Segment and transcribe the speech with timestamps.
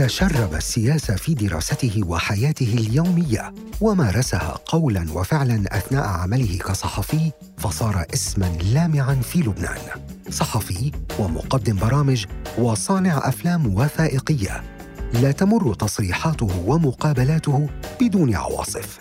[0.00, 9.14] تشرب السياسة في دراسته وحياته اليومية ومارسها قولا وفعلا أثناء عمله كصحفي فصار اسما لامعا
[9.14, 9.78] في لبنان.
[10.30, 12.24] صحفي ومقدم برامج
[12.58, 14.62] وصانع أفلام وثائقية.
[15.12, 17.68] لا تمر تصريحاته ومقابلاته
[18.00, 18.98] بدون عواصف.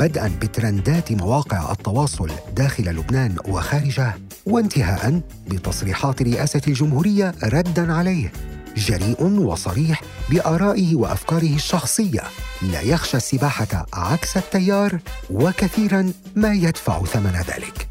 [0.00, 4.14] بدءا بترندات مواقع التواصل داخل لبنان وخارجه
[4.46, 8.32] وانتهاء بتصريحات رئاسة الجمهورية ردا عليه.
[8.76, 12.22] جريء وصريح بآرائه وأفكاره الشخصية.
[12.62, 14.98] لا يخشى السباحه عكس التيار
[15.30, 17.88] وكثيرا ما يدفع ثمن ذلك.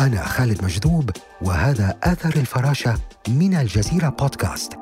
[0.00, 1.10] أنا خالد مجذوب
[1.42, 4.72] وهذا اثر الفراشة من الجزيرة بودكاست.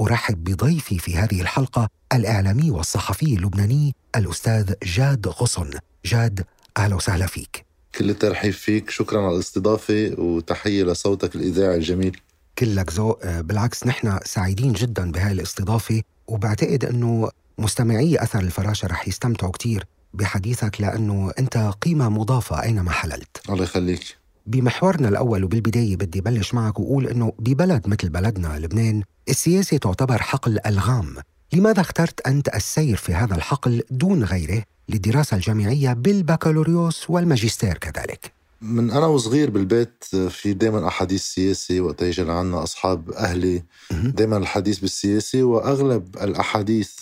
[0.00, 5.70] أرحب بضيفي في هذه الحلقة الإعلامي والصحفي اللبناني الأستاذ جاد غصن.
[6.04, 6.44] جاد
[6.76, 7.65] أهلا وسهلا فيك.
[7.96, 8.90] كل الترحيب فيك.
[8.90, 12.16] شكرا على الاستضافة وتحية لصوتك الإذاعي الجميل.
[12.58, 13.40] كلك ذوق.
[13.40, 20.80] بالعكس نحن سعيدين جدا بهاي الاستضافة وبعتقد أنه مستمعي أثر الفراشة رح يستمتعوا كتير بحديثك
[20.80, 23.42] لأنه أنت قيمة مضافة أينما حللت.
[23.50, 24.16] الله يخليك.
[24.46, 30.58] بمحورنا الأول وبالبداية بدي بلش معك وأقول أنه ببلد مثل بلدنا لبنان السياسة تعتبر حقل
[30.66, 31.16] ألغام.
[31.52, 38.90] لماذا اخترت أنت السير في هذا الحقل دون غيره للدراسة الجامعية بالبكالوريوس والماجستير كذلك؟ من
[38.90, 43.62] أنا وصغير بالبيت في دائما أحاديث سياسي وقت يجي لعنا أصحاب أهلي.
[43.90, 46.92] دائما الحديث بالسياسة وأغلب الأحاديث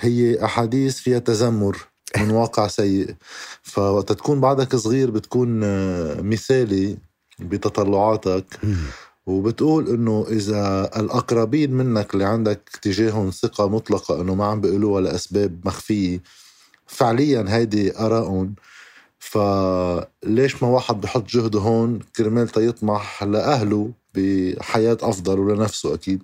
[0.00, 1.76] هي أحاديث فيها تذمر
[2.16, 3.14] من واقع سيء.
[3.62, 5.60] فوقت تكون بعدك صغير بتكون
[6.22, 6.96] مثالي
[7.38, 8.44] بتطلعاتك.
[9.26, 15.60] وبتقول إنه إذا الأقربين منك اللي عندك تجاههم ثقة مطلقة إنه ما عم بيقولوها لأسباب
[15.64, 16.22] مخفية
[16.86, 18.54] فعليا هيدي آرائهم.
[19.18, 26.22] فليش ما واحد بحط جهده هون؟ كرمال يطمح لأهله بحياة أفضل ولنفسه أكيد.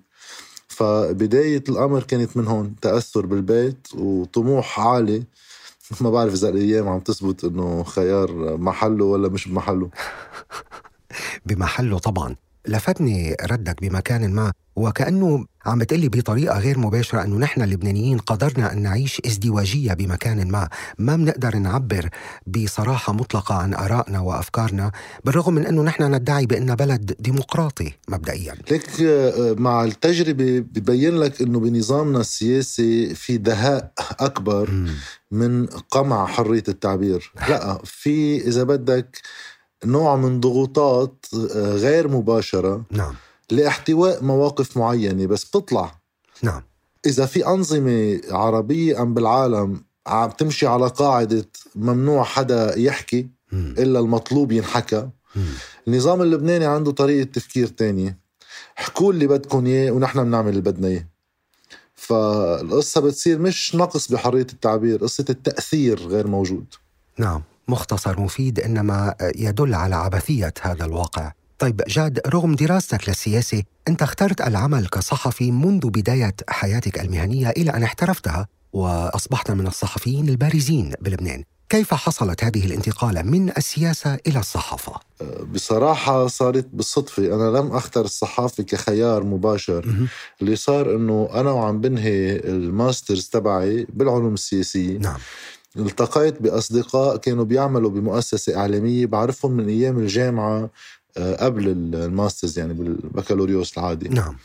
[0.69, 5.25] فبداية الأمر كانت من هون تأثر بالبيت وطموح عالي.
[6.01, 9.91] ما بعرف إذا الأيام عم تثبت إنه خيار محله ولا مش بمحله.
[11.47, 12.37] بمحله طبعا.
[12.69, 18.83] لفتني ردك بمكان ما وكأنه عم بتقلي بطريقة غير مباشرة أنه نحن اللبنانيين قدرنا أن
[18.83, 20.69] نعيش ازدواجية بمكان ما.
[20.99, 22.09] ما بنقدر نعبر
[22.47, 24.93] بصراحة مطلقة عن آرائنا وأفكارنا
[25.25, 28.55] بالرغم من أنه نحن ندعي بأن بلد ديمقراطي مبدئيا.
[28.71, 28.87] لك
[29.59, 34.71] مع التجربة ببين لك أنه بنظامنا السياسي في دهاء أكبر.
[35.31, 37.33] من قمع حرية التعبير.
[37.49, 39.19] لا في إذا بدك
[39.85, 43.15] نوع من ضغوطات غير مباشرة نعم.
[43.51, 46.01] لاحتواء مواقف معينة بس بتطلع.
[46.43, 46.63] نعم.
[47.07, 53.75] إذا في أنظمة عربية أم بالعالم عم تمشي على قاعدة ممنوع حدا يحكي مم.
[53.79, 55.47] إلا المطلوب ينحكى مم.
[55.89, 58.19] النظام اللبناني عنده طريقة تفكير تانية.
[58.75, 61.07] حكوا اللي بدكم إياه ونحن بنعمل اللي بدنا إياه.
[61.95, 66.65] فالقصة بتصير مش نقص بحرية التعبير قصة التأثير غير موجود.
[67.19, 67.43] نعم.
[67.69, 71.33] مختصر مفيد إنما يدل على عبثية هذا الواقع.
[71.59, 77.83] طيب جاد رغم دراستك للسياسة أنت اخترت العمل كصحفي منذ بداية حياتك المهنية إلى أن
[77.83, 81.45] احترفتها وأصبحت من الصحفيين البارزين بلبنان.
[81.69, 84.93] كيف حصلت هذه الانتقالة من السياسة إلى الصحافة؟
[85.55, 89.87] بصراحة صارت بالصدفة أنا لم أختر الصحافة كخيار مباشر.
[89.87, 90.07] مه.
[90.43, 94.99] اللي صار أنه أنا وعم بنهي ال masters تبعي بالعلوم السياسية.
[94.99, 95.19] نعم.
[95.77, 100.71] التقيت بأصدقاء كانوا بيعملوا بمؤسسة إعلامية بعرفهم من أيام الجامعة
[101.17, 104.09] قبل ال masters يعني بالبكالوريوس العادي.
[104.09, 104.37] نعم.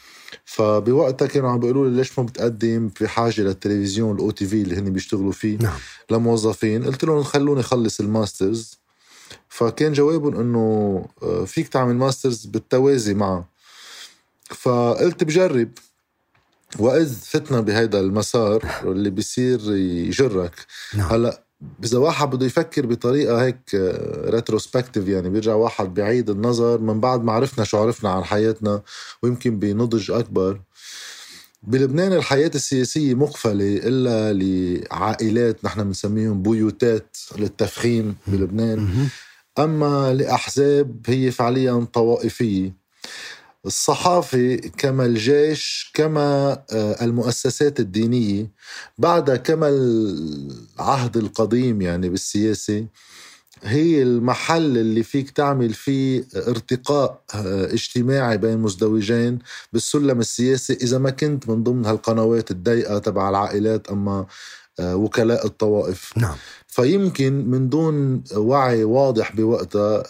[0.45, 4.93] فبوقتها كانوا عم بيقولوا لي ليش ما بتقدم في حاجة للتلفزيون ال OTV اللي هن
[4.93, 5.77] بيشتغلوا فيه نعم.
[6.11, 8.78] لموظفين؟ قلت لهم خلوني اخلص ال masters.
[9.49, 11.05] فكان جوابهم إنه
[11.45, 13.49] فيك تعمل masters بالتوازي معه.
[14.49, 15.69] فقلت بجرب.
[16.79, 20.66] وإذ فتنا بهيدا المسار اللي بيصير يجرك.
[20.95, 21.11] نعم.
[21.11, 21.44] هلأ
[21.83, 23.59] اذا واحد بده يفكر بطريقة هيك
[24.25, 28.81] ريتروسبكتيف يعني بيرجع واحد بعيد النظر من بعد ما عرفنا شو عرفنا عن حياتنا
[29.24, 30.62] ويمكن بنضج أكبر.
[31.63, 39.07] بلبنان الحياة السياسية مقفلة إلا لعائلات نحن بنسميهم بيوتات للتفخيم بلبنان.
[39.59, 42.87] أما لأحزاب هي فعليا طوائفية.
[43.65, 46.63] الصحافة كما الجيش كما
[47.01, 48.51] المؤسسات الدينية.
[48.98, 52.86] بعد كما العهد القديم يعني بالسياسة
[53.63, 57.24] هي المحل اللي فيك تعمل فيه ارتقاء
[57.74, 59.39] اجتماعي بين مزدوجين
[59.74, 60.74] بالسلم السياسي.
[60.74, 64.25] إذا ما كنت من ضمن هالقنوات الضيقة تبع العائلات أما
[64.81, 66.18] وكلاء الطوائف.
[66.18, 66.36] نعم.
[66.68, 70.04] فيمكن من دون وعي واضح بوقتها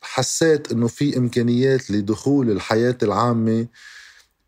[0.00, 3.66] حسيت إنه في إمكانيات لدخول الحياة العامة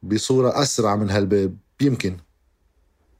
[0.02, 2.16] بصورة أسرع من هالباب يمكن.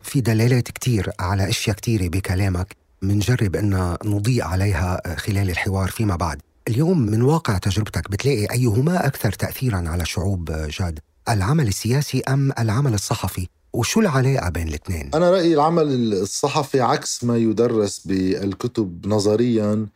[0.02, 6.40] في دلالات كتير على أشياء كتيرة بكلامك منجرب إن نضيء عليها خلال الحوار فيما بعد.
[6.68, 10.98] اليوم من واقع تجربتك بتلاقي أيهما أكثر تاثيرا على الشعوب جاد؟
[11.28, 17.36] العمل السياسي أم العمل الصحفي؟ وشو العلاقة بين الاثنين؟ أنا رأيي العمل الصحفي عكس ما
[17.36, 19.86] يدرس بالكتب نظريا.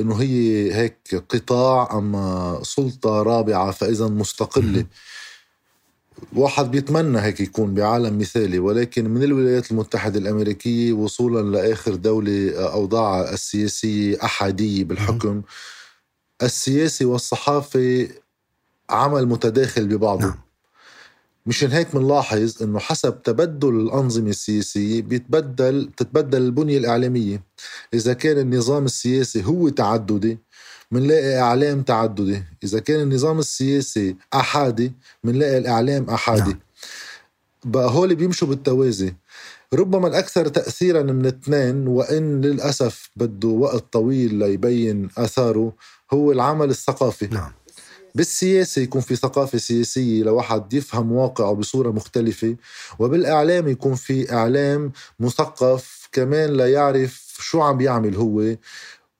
[0.00, 4.86] إنه هي هيك قطاع أما سلطة رابعة فإذا مستقلة.
[6.32, 13.34] واحد بيتمنى هيك يكون بعالم مثالي ولكن من الولايات المتحدة الأمريكية وصولا لآخر دولة أوضاعها
[13.34, 15.42] السياسية أحادية بالحكم.
[16.42, 18.08] السياسي والصحافة
[18.90, 20.20] عمل متداخل ببعضه.
[20.26, 20.43] نعم.
[21.46, 27.42] مشان هيك بنلاحظ إنه حسب تبدل الأنظمة السياسية بيتبدل تتبدل البنية الإعلامية.
[27.94, 30.38] إذا كان النظام السياسي هو تعددي
[30.90, 32.42] منلاقي إعلام تعددي.
[32.64, 34.92] إذا كان النظام السياسي أحادي
[35.24, 36.50] منلاقي الإعلام أحادي.
[36.50, 36.60] نعم.
[37.64, 39.14] بقى هول بيمشوا بالتوازي.
[39.74, 45.72] ربما الأكثر تأثيرا من اثنين وإن للأسف بده وقت طويل ليبين آثاره
[46.12, 47.26] هو العمل الثقافي.
[47.26, 47.52] نعم.
[48.14, 52.56] بالسياسة يكون في ثقافة سياسية لواحد يفهم واقعه بصورة مختلفة
[52.98, 58.56] وبالإعلام يكون في إعلام مثقف كمان ليعرف شو عم بيعمل هو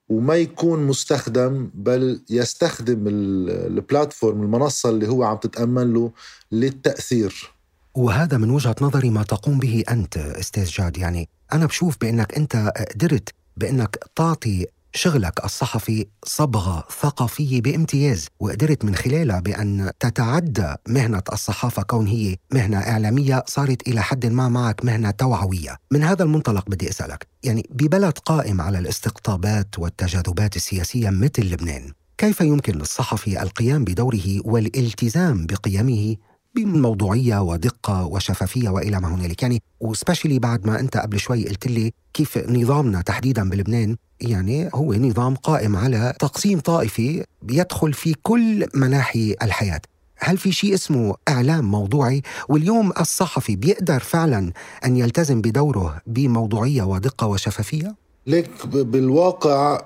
[0.08, 6.12] وما يكون مستخدم بل يستخدم البلاتفورم المنصة اللي هو عم تتأمن له
[6.52, 7.50] للتأثير.
[7.94, 10.99] وهذا من وجهة نظري ما تقوم به أنت أستاذ جاد.
[10.99, 18.94] يعني أنا بشوف بأنك أنت قدرت بأنك تعطي شغلك الصحفي صبغة ثقافية بامتياز وقدرت من
[18.94, 25.11] خلالها بأن تتعدى مهنة الصحافة كون هي مهنة إعلامية صارت إلى حد ما معك مهنة
[25.11, 25.76] توعوية.
[25.91, 32.40] من هذا المنطلق بدي أسألك يعني ببلد قائم على الاستقطابات والتجاذبات السياسية مثل لبنان كيف
[32.40, 36.17] يمكن للصحفي القيام بدوره والالتزام بقيمه
[36.55, 39.43] بموضوعية ودقة وشفافية وإلى ما هنالك.
[39.43, 44.95] يعني وسبيشلي بعد ما أنت قبل شوي قلت لي كيف نظامنا تحديدا بلبنان يعني هو
[44.95, 49.81] نظام قائم على تقسيم طائفي يدخل في كل مناحي الحياة.
[50.17, 54.53] هل في شيء اسمه إعلام موضوعي؟ واليوم الصحفي بيقدر فعلا
[54.85, 57.95] أن يلتزم بدوره بموضوعية ودقة وشفافية؟
[58.27, 59.81] ليك بالواقع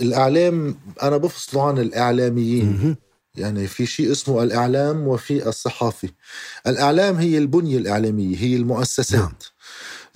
[0.00, 2.96] الإعلام أنا بفصله عن الإعلاميين.
[3.38, 6.10] يعني في شيء اسمه الإعلام وفي الصحافي
[6.66, 9.32] الإعلام هي البنية الإعلامية هي المؤسسات نعم.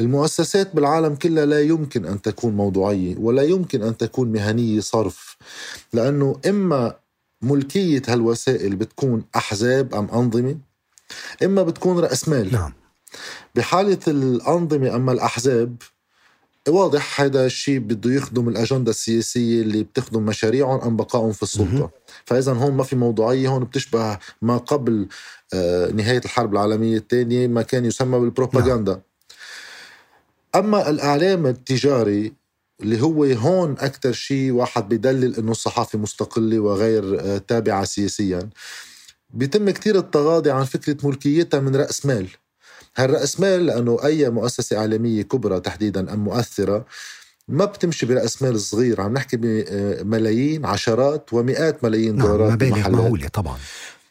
[0.00, 5.36] المؤسسات بالعالم كلها لا يمكن أن تكون موضوعية ولا يمكن أن تكون مهنية صرف
[5.92, 6.94] لأنه إما
[7.42, 10.56] ملكية هالوسائل بتكون أحزاب أم أنظمة
[11.42, 12.72] إما بتكون رأس مال نعم.
[13.54, 15.76] بحالة الأنظمة أما الأحزاب
[16.68, 21.90] واضح هذا الشيء بده يخدم الأجندة السياسية اللي بتخدم مشاريعهم أم بقائهم في السلطة.
[22.24, 25.08] فاذا هون ما في موضوعية هون بتشبه ما قبل
[25.54, 28.92] آه، نهاية الحرب العالمية الثانية ما كان يسمى بالبروباغندا.
[28.92, 29.02] نعم.
[30.54, 32.32] أما الإعلام التجاري
[32.80, 38.48] اللي هو هون أكثر شيء واحد بدلل إنه الصحافة مستقلة وغير آه، تابعة سياسيا
[39.30, 42.28] بيتم كثير التغاضي عن فكرة ملكيتها من رأس مال.
[42.96, 46.86] هالرأس مال؟ لأنه أي مؤسسة إعلامية كبرى تحديدا أم مؤثرة
[47.48, 49.00] ما بتمشي برأس مال صغير.
[49.00, 53.58] عم نحكي بملايين عشرات ومئات ملايين نعم دولارات مبالغ مهولة طبعا.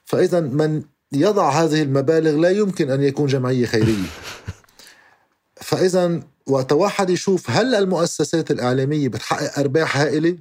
[0.06, 4.10] فإذا من يضع هذه المبالغ لا يمكن أن يكون جمعية خيرية.
[5.68, 10.38] فإذا وقت واحد يشوف هل المؤسسات الإعلامية بتحقق أرباح هائلة؟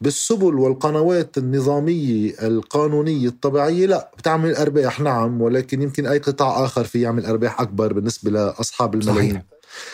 [0.00, 7.00] بالسبل والقنوات النظامية القانونية الطبيعية لا بتعمل أرباح نعم ولكن يمكن أي قطاع آخر في
[7.00, 9.42] يعمل أرباح أكبر بالنسبة لأصحاب الملايين.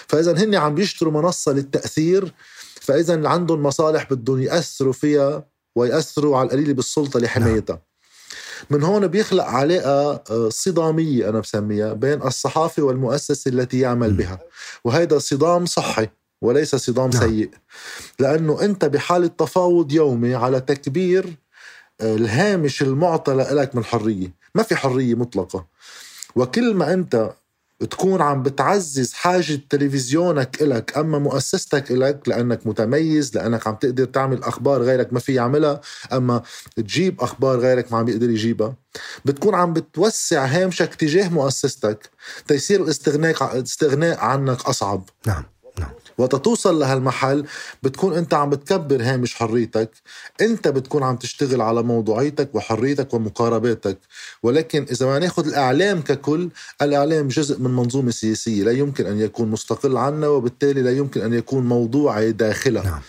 [0.09, 2.35] فإذا هن عم بيشتروا منصة للتأثير
[2.81, 5.45] فإذا عندهم مصالح بدهم يأثروا فيها
[5.77, 7.83] ويأثروا على القليل بالسلطة لحمايتها نعم.
[8.71, 14.39] من هون بيخلق علاقة آه، صدامية أنا بسميها بين الصحافة والمؤسسة التي يعمل بها
[14.85, 16.09] وهذا صدام صحي
[16.42, 17.22] وليس صدام نعم.
[17.28, 17.50] سيء.
[18.18, 21.37] لأنه أنت بحالة تفاوض يومي على تكبير
[22.00, 24.32] آه، الهامش المعطى لك من حرية.
[24.54, 25.66] ما في حرية مطلقة.
[26.37, 27.32] وكل ما أنت
[27.90, 34.42] تكون عم بتعزز حاجة تلفزيونك إلك أما مؤسستك إلك لأنك متميز لأنك عم تقدر تعمل
[34.42, 35.80] أخبار غيرك ما في يعملها
[36.12, 36.42] أما
[36.76, 38.75] تجيب أخبار غيرك ما عم بيقدر يجيبها.
[39.25, 42.11] بتكون عم بتوسع هامشك تجاه مؤسستك
[42.49, 45.11] تيصير الاستغناء الاستغناء عنك أصعب.
[45.26, 45.44] نعم.
[46.19, 47.47] نعم وتتوصل لهالمحل
[47.83, 49.90] بتكون انت عم بتكبر هامش حريتك.
[50.40, 53.99] انت بتكون عم تشتغل على موضوعيتك وحريتك ومقارباتك.
[54.42, 56.49] ولكن إذا ما ناخذ الإعلام ككل
[56.83, 61.35] الإعلام جزء من منظومة سياسية لا يمكن أن يكون مستقل عنا وبالتالي لا يمكن أن
[61.35, 62.83] يكون موضوعي داخلها.
[62.85, 63.00] نعم.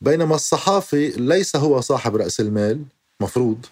[0.00, 2.82] بينما الصحافي ليس هو صاحب رأس المال
[3.20, 3.66] مفروض.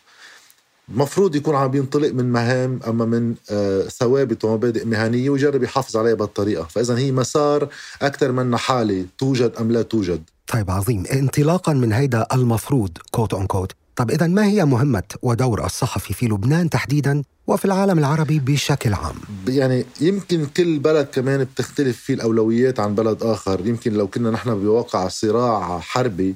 [0.95, 6.15] مفروض يكون عم ينطلق من مهام أما من آه، ثوابت ومبادئ مهنية ويجرب يحافظ عليها
[6.15, 7.69] بهالطريقه، فاذا هي مسار
[8.03, 10.23] أكثر من حاله توجد أم لا توجد.
[10.47, 16.15] طيب عظيم، انطلاقا من هيدا المفروض quote unquote، طب اذا ما هي مهمة ودور الصحفي
[16.15, 19.15] في لبنان تحديدا وفي العالم العربي بشكل عام؟
[19.49, 24.61] يعني يمكن كل بلد كمان بتختلف فيه الأولويات عن بلد آخر، يمكن لو كنا نحن
[24.61, 26.35] بواقع صراع حربي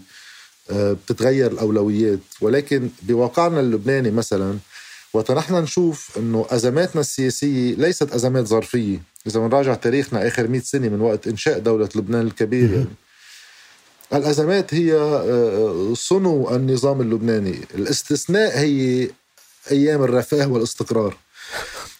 [0.72, 2.18] بتتغير الأولويات.
[2.40, 4.58] ولكن بواقعنا اللبناني مثلا
[5.12, 9.02] وقت نحن نشوف إنه أزماتنا السياسية ليست أزمات ظرفية.
[9.26, 12.86] إذا بنراجع تاريخنا آخر 100 سنة من وقت إنشاء دولة لبنان الكبير يعني.
[14.14, 17.58] الأزمات هي آه، صنو النظام اللبناني.
[17.74, 19.08] الاستثناء هي
[19.70, 21.16] أيام الرفاه والاستقرار.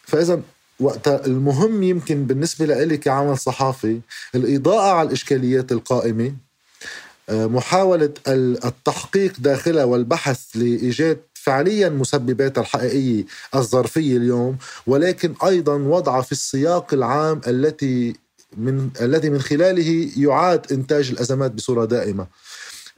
[0.07, 0.41] فإذا
[0.81, 4.01] وقت المهم يمكن بالنسبة لي كعمل صحافي
[4.35, 6.33] الإضاءة على الإشكاليات القائمة
[7.31, 13.25] محاولة التحقيق داخلها والبحث لإيجاد فعليا مسبباتها الحقيقية
[13.55, 18.15] الظرفية اليوم ولكن أيضا وضعها في السياق العام التي
[18.57, 22.27] من الذي من خلاله يعاد إنتاج الأزمات بصورة دائمة.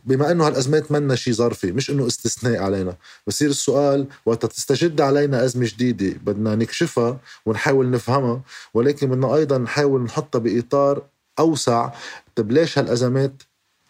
[0.05, 2.97] بما أنه هالأزمات منا شيء ظرفي مش إنه استثناء علينا.
[3.27, 8.41] بصير السؤال وقت تستجد علينا أزمة جديدة بدنا نكشفها ونحاول نفهمها
[8.75, 11.03] ولكن بدنا أيضا نحاول نحطها بإطار
[11.39, 11.91] أوسع.
[12.37, 13.33] طب ليش هالأزمات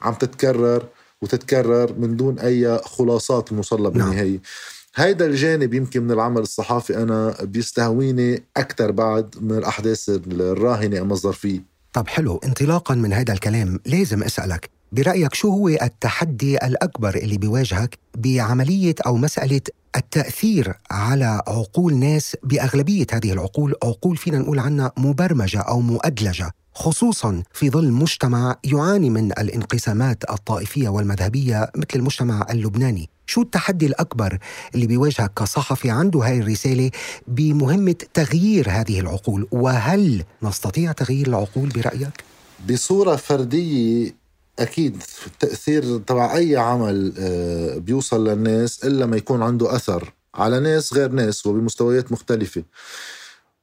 [0.04, 0.86] عم تتكرر
[1.22, 4.40] وتتكرر من دون أي خلاصات موصله بالنهاية نعم.
[4.96, 11.60] هيدا الجانب يمكن من العمل الصحافي أنا بيستهويني أكثر بعد من الأحداث الراهنة أما الظرفية
[11.92, 17.98] طب حلو انطلاقا من هذا الكلام لازم أسألك برأيك شو هو التحدي الأكبر اللي بيواجهك
[18.16, 19.60] بعملية أو مسألة
[19.96, 27.42] التأثير على عقول ناس بأغلبية هذه العقول؟ عقول فينا نقول عنها مبرمجة أو مؤدلجة خصوصا
[27.52, 33.08] في ظل مجتمع يعاني من الانقسامات الطائفية والمذهبية مثل المجتمع اللبناني.
[33.26, 34.38] شو التحدي الأكبر
[34.74, 36.90] اللي بيواجهك كصحفي عنده هاي الرسالة
[37.28, 42.24] بمهمة تغيير هذه العقول؟ وهل نستطيع تغيير العقول برأيك؟
[42.68, 44.23] بصورة فردية
[44.58, 50.94] أكيد التأثير تبع أي عمل آه، بيوصل للناس إلا ما يكون عنده أثر على ناس
[50.94, 52.64] غير ناس وبمستويات مختلفة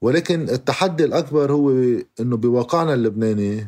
[0.01, 1.71] ولكن التحدي الأكبر هو
[2.19, 3.67] أنه بواقعنا اللبناني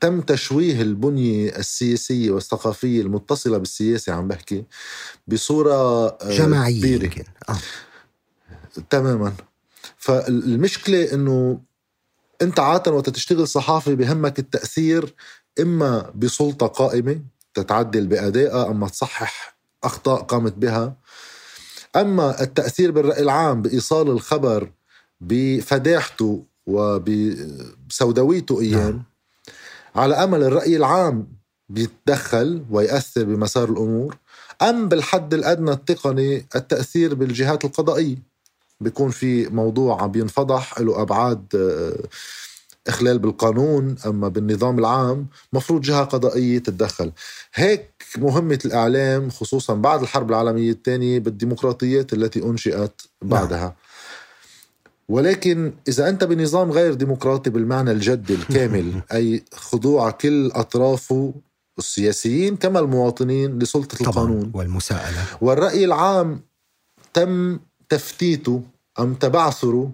[0.00, 4.64] تم تشويه البنية السياسية والثقافية المتصلة بالسياسة عم بحكي
[5.28, 7.24] بصورة آه، جماعية كبيرة يمكن.
[7.48, 7.58] آه.
[8.90, 9.32] تماما
[9.96, 11.60] فالمشكلة أنه
[12.42, 15.14] أنت عادة وقت تشتغل صحافي بهمك التأثير
[15.60, 17.20] إما بسلطة قائمة
[17.54, 20.94] تتعدل بأدائها أما تصحح أخطاء قامت بها
[21.96, 24.70] أما التأثير بالرأي العام بإيصال الخبر
[25.20, 29.02] بفداحته وبسوداويته أيام نعم.
[29.96, 31.26] على أمل الرأي العام
[31.68, 34.16] بيتدخل ويأثر بمسار الأمور
[34.62, 38.16] أم بالحد الأدنى التقني التأثير بالجهات القضائية
[38.80, 41.46] بيكون في موضوع عم بينفضح له أبعاد
[42.90, 47.12] اخلال بالقانون أما بالنظام العام مفروض جهة قضائية تتدخل.
[47.54, 53.58] هيك مهمة الإعلام خصوصا بعد الحرب العالمية الثانية بالديمقراطيات التي أنشئت بعدها.
[53.58, 53.72] نعم.
[55.08, 61.34] ولكن إذا أنت بنظام غير ديمقراطي بالمعنى الجد الكامل أي خضوع كل أطرافه
[61.78, 64.50] السياسيين كما المواطنين لسلطة طبعا القانون.
[64.54, 65.24] والمساءلة.
[65.40, 66.40] والرأي العام
[67.14, 68.62] تم تفتيته
[68.98, 69.90] أم تبعثره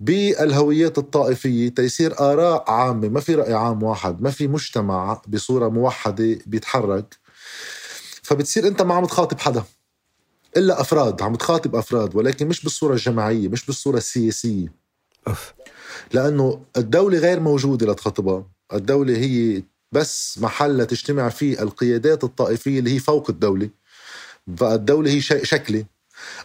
[0.00, 3.08] بالهويات الطائفية تيصير آراء عامة.
[3.08, 7.16] ما في رأي عام واحد ما في مجتمع بصورة موحدة بيتحرك.
[8.22, 9.64] فبتصير أنت ما عم تخاطب حدا
[10.56, 14.72] إلا أفراد عم تخاطب أفراد ولكن مش بالصورة الجماعية مش بالصورة السياسية.
[15.28, 15.54] أوف.
[16.12, 18.46] لأنه الدولة غير موجودة لتخاطبها.
[18.72, 23.70] الدولة هي بس محل لتجتمع فيه القيادات الطائفية اللي هي فوق الدولة.
[24.56, 25.86] فالدولة هي شكلي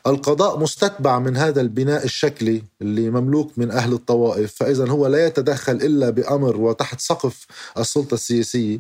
[0.08, 5.76] القضاء مستتبع من هذا البناء الشكلي اللي مملوك من أهل الطوائف فإذا هو لا يتدخل
[5.76, 8.80] إلا بأمر وتحت سقف السلطة السياسية.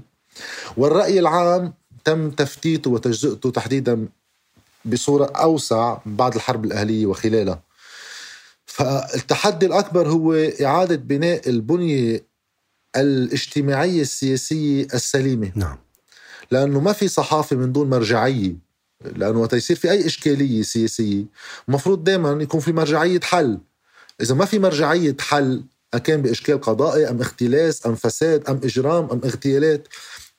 [0.77, 1.73] والرأي العام
[2.05, 4.07] تم تفتيته وتجزئته تحديدا
[4.85, 7.61] بصورة أوسع بعد الحرب الأهلية وخلالها.
[8.65, 12.25] فالتحدي الأكبر هو إعادة بناء البنية
[12.95, 15.51] الاجتماعية السياسية السليمة.
[15.55, 15.77] نعم.
[16.51, 18.68] لأنه ما في صحافة من دون مرجعية.
[19.05, 21.23] لأنه وقت يصير في أي إشكالية سياسية
[21.67, 23.59] مفروض دائما يكون في مرجعية حل.
[24.21, 25.63] إذا ما في مرجعية حل
[25.93, 29.87] أكان بإشكال قضائي أم اختلاس أم فساد أم إجرام أم اغتيالات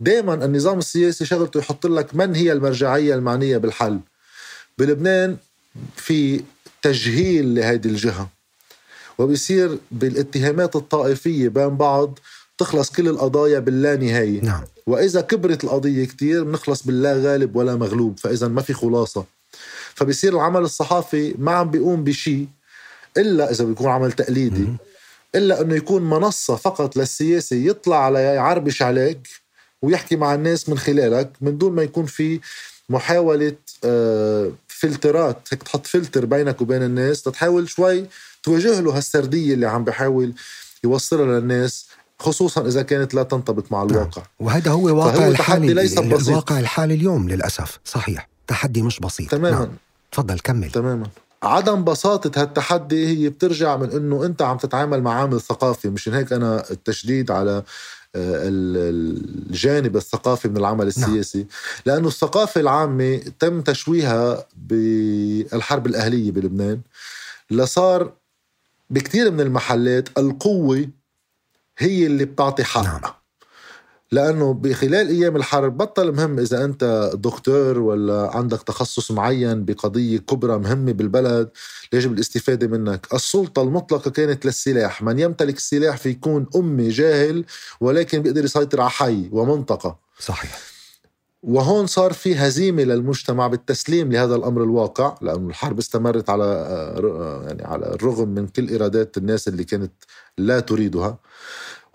[0.01, 4.01] دائما النظام السياسي شغلته يحط لك من هي المرجعية المعنية بالحل.
[4.79, 5.37] بلبنان
[5.97, 6.43] في
[6.83, 8.29] تجهيل لهذه الجهة
[9.19, 12.19] وبيصير بالاتهامات الطائفية بين بعض
[12.61, 14.41] تخلص كل القضايا باللا نهاية.
[14.41, 14.65] نعم.
[14.87, 19.25] وإذا كبرت القضية كتير بنخلص باللا غالب ولا مغلوب فإذا ما في خلاصة.
[19.95, 22.47] فبصير العمل الصحافي ما عم بيقوم بشيء
[23.17, 24.69] إلا إذا بيكون عمل تقليدي.
[25.35, 29.29] إلا إنه يكون منصة فقط للسياسي يطلع على يعربش عليك
[29.83, 32.41] ويحكي مع الناس من خلالك من دون ما يكون في
[32.89, 35.49] محاولة آه، فلترات.
[35.53, 38.07] هيك تحط فلتر بينك وبين الناس تتحاول شوي
[38.43, 40.33] تواجه له هالسردية اللي عم بحاول
[40.85, 41.90] يوصلها للناس.
[42.21, 43.91] خصوصا إذا كانت لا تنطبق مع نعم.
[43.91, 46.29] الواقع وهذا هو واقع الحالي ليس بسيط.
[46.29, 49.77] الواقع الحالي اليوم للأسف صحيح تحدي مش بسيط تماما نعم.
[50.13, 51.07] تفضل كمل تماما
[51.43, 56.33] عدم بساطة هالتحدي هي بترجع من إنه أنت عم تتعامل مع عامل ثقافي مشان هيك
[56.33, 57.63] أنا التشديد على
[58.17, 60.89] آه، الجانب الثقافي من العمل نعم.
[60.89, 61.49] السياسي نعم.
[61.87, 66.81] لأنه الثقافة العامة تم تشويها بالحرب الأهلية بلبنان
[67.51, 68.13] لصار
[68.91, 70.89] بكثير من المحلات القوة
[71.81, 73.01] هي اللي بتعطي حق نعم.
[74.13, 80.59] لأنه بخلال أيام الحرب بطل مهم إذا أنت دكتور ولا عندك تخصص معين بقضية كبرى
[80.59, 81.49] مهمة بالبلد
[81.93, 87.45] يجب الاستفادة منك، السلطة المطلقة كانت للسلاح، من يمتلك السلاح في يكون أمي جاهل
[87.81, 89.99] ولكن بيقدر يسيطر على حي ومنطقة.
[90.19, 90.61] صحيح.
[91.43, 96.45] وهون صار في هزيمة للمجتمع بالتسليم لهذا الأمر الواقع لأنه الحرب استمرت على
[97.47, 99.93] يعني على الرغم من كل ارادات الناس اللي كانت
[100.39, 101.19] لا تريدها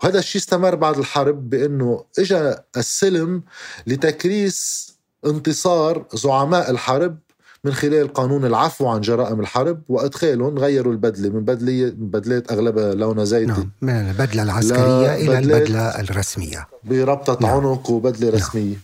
[0.02, 3.42] وهذا الشيء استمر بعد الحرب بأنه اجى السلم
[3.86, 4.86] لتكريس
[5.26, 7.18] انتصار زعماء الحرب
[7.64, 12.94] من خلال قانون العفو عن جرائم الحرب وإدخالهم غيروا البدلة من بدلة من بدلات اغلبها
[12.94, 17.56] لونها زيتي نعم من البدلة العسكرية إلى البدلة الرسمية بربطة نعم.
[17.56, 18.40] عنق وبدلة نعم.
[18.40, 18.76] رسمية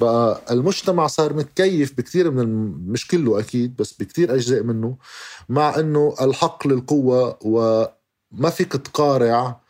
[0.00, 2.46] بقى المجتمع صار متكيف بكثير من
[2.92, 4.96] مش كله أكيد بس بكثير أجزاء منه
[5.48, 9.60] مع إنه الحق للقوة وما فيك تقارع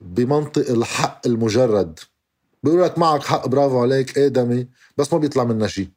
[0.00, 1.98] بمنطق الحق المجرد.
[2.62, 5.88] بيقول لك معك حق برافو عليك ادمي بس ما بيطلع منها شيء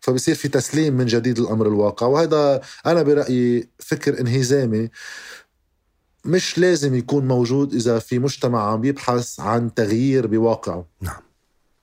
[0.00, 2.06] فبصير في تسليم من جديد الامر الواقع.
[2.06, 4.90] وهذا أنا برأيي فكر انهزامي
[6.24, 10.86] مش لازم يكون موجود إذا في مجتمع عم يبحث عن تغيير بواقعه.
[11.00, 11.22] نعم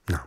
[0.09, 0.25] نعم.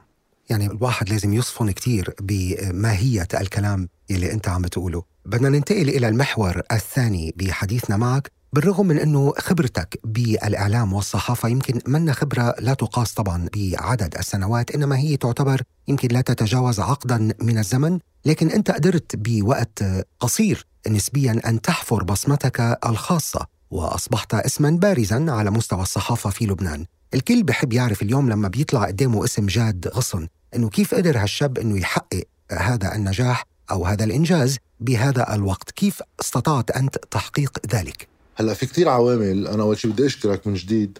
[0.50, 5.04] يعني الواحد لازم يصفن كتير بماهية الكلام اللي أنت عم بتقوله.
[5.24, 8.37] بدنا ننتقل إلى المحور الثاني بحديثنا معك.
[8.52, 14.98] بالرغم من أنه خبرتك بالإعلام والصحافة يمكن منا خبرة لا تقاس طبعا بعدد السنوات إنما
[14.98, 19.84] هي تعتبر يمكن لا تتجاوز عقدا من الزمن لكن أنت قدرت بوقت
[20.20, 26.86] قصير نسبيا أن تحفر بصمتك الخاصة وأصبحت اسما بارزا على مستوى الصحافة في لبنان.
[27.14, 31.78] الكل بحب يعرف اليوم لما بيطلع قدامه اسم جاد غصن إنه كيف قدر هالشاب إنه
[31.78, 35.70] يحقق هذا النجاح أو هذا الإنجاز بهذا الوقت.
[35.70, 40.54] كيف استطعت أنت تحقيق ذلك؟ هلا في كتير عوامل أنا أول شيء بدي أشكرك من
[40.54, 40.98] جديد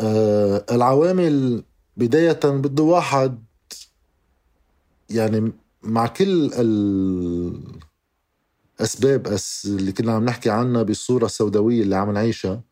[0.00, 1.64] آه العوامل
[1.96, 3.44] بداية بده واحد
[5.10, 6.50] يعني مع كل
[8.80, 12.62] الأسباب اللي كنا عم نحكي عنها بالصورة السوداوية اللي عم نعيشها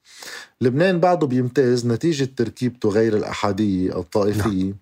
[0.61, 4.77] لبنان بعده بيمتاز نتيجة تركيبته غير الأحادية الطائفية نعم.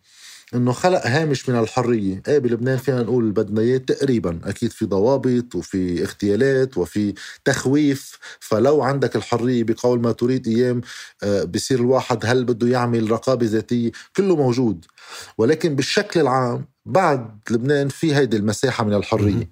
[0.54, 5.54] إنه خلق هامش من الحرية، إيه بلبنان فينا نقول بدنا اياه تقريبا، أكيد في ضوابط
[5.54, 7.14] وفي اغتيالات وفي
[7.44, 10.80] تخويف، فلو عندك الحرية بقول ما تريد أيام
[11.22, 14.84] آه، بصير الواحد هل بده يعمل رقابة ذاتية، كله موجود،
[15.38, 19.50] ولكن بالشكل العام بعد لبنان في هيدي المساحة من الحرية.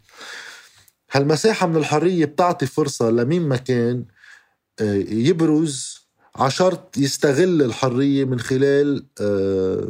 [1.12, 4.04] هالمساحة من الحرية بتعطي فرصة لمين ما كان
[4.80, 6.02] آه، يبرز
[6.36, 9.88] عشرت يستغل الحرية من خلال آه،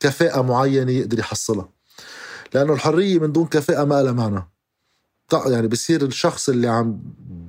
[0.00, 1.68] كفاءة معينة يقدر يحصلها.
[2.54, 4.48] لأنه الحرية من دون كفاءة ما لها معنى.
[5.46, 7.02] يعني بصير الشخص اللي عم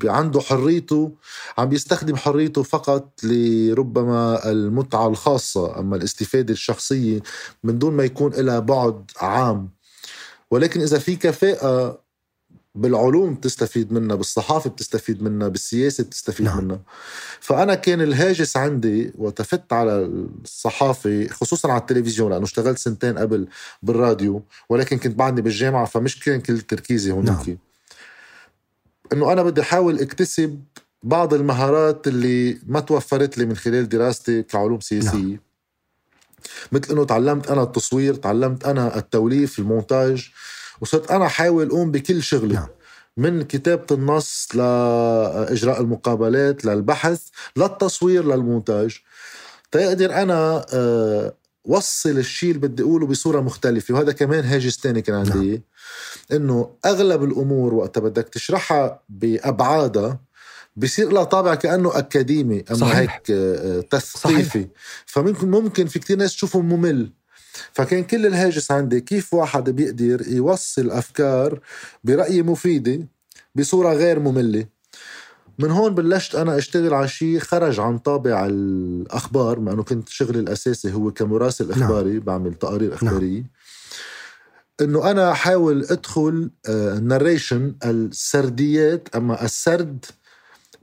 [0.03, 1.11] عنده حريته
[1.57, 5.79] عم بيستخدم حريته فقط لربما المتعة الخاصة.
[5.79, 7.21] أما الاستفادة الشخصية
[7.63, 9.69] من دون ما يكون لها بعد عام.
[10.51, 12.01] ولكن إذا في كفاءة
[12.75, 16.63] بالعلوم بتستفيد منها بالصحافة بتستفيد منها بالسياسة بتستفيد نعم.
[16.63, 16.79] منها
[17.39, 20.09] فأنا كان الهاجس عندي وتفت على
[20.43, 23.47] الصحافة خصوصا على التلفزيون لأنه اشتغلت سنتين قبل
[23.83, 27.57] بالراديو ولكن كنت بعدني بالجامعة فمش كان كل تركيزي هونيك نعم.
[29.13, 30.63] إنه أنا بدي أحاول أكتسب
[31.03, 35.39] بعض المهارات اللي ما توفرت لي من خلال دراستي كعلوم سياسية نعم.
[36.71, 40.31] مثل إنه تعلمت أنا التصوير تعلمت أنا التوليف المونتاج
[40.81, 42.67] وصرت أنا احاول أقوم بكل شغلي نعم.
[43.17, 47.21] من كتابة النص لإجراء المقابلات للبحث
[47.57, 48.97] للتصوير للمونتاج
[49.71, 51.33] تقدر أنا آه،
[51.65, 55.61] وصل الشيء اللي بدي أقوله بصورة مختلفة وهذا كمان هاجس تاني كان عندي نعم.
[56.31, 60.19] إنه أغلب الأمور وقت بدك تشرحها بأبعادها
[60.75, 63.13] بصير لها طابع كأنه أكاديمي أما صحيح.
[63.13, 64.67] هيك آه، تثقيفي
[65.05, 67.11] فممكن ممكن في كتير ناس تشوفه ممل
[67.73, 71.59] فكان كل الهاجس عندي كيف واحد بيقدر يوصل أفكار
[72.03, 73.07] برأي مفيدة
[73.55, 74.65] بصورة غير مملة
[75.59, 80.39] من هون بلشت أنا أشتغل على شيء خرج عن طابع الأخبار مع أنه كنت شغلي
[80.39, 81.83] الأساسي هو كمراسل نعم.
[81.83, 82.19] إخباري نعم.
[82.19, 82.97] بعمل تقارير نعم.
[82.97, 83.49] إخبارية نعم.
[84.81, 86.51] إنه أنا احاول أدخل
[87.01, 90.05] narration آه، السرديات أما السرد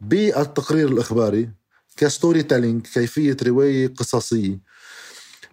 [0.01, 1.51] بالتقرير الإخباري
[1.97, 4.59] ك storytelling كيفية رواية قصصية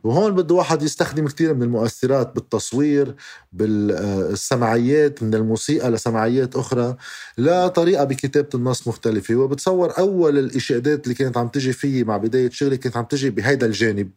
[0.05, 3.15] وهون بده واحد يستخدم كثير من المؤثرات بالتصوير
[3.53, 6.95] بالسمعيات من الموسيقى لسمعيات أخرى
[7.37, 9.35] لطريقة بكتابة النص مختلفة.
[9.35, 13.65] وبتصور أول الإشادات اللي كانت عم تجي فيي مع بداية شغلي كانت عم تجي بهيدا
[13.65, 14.09] الجانب.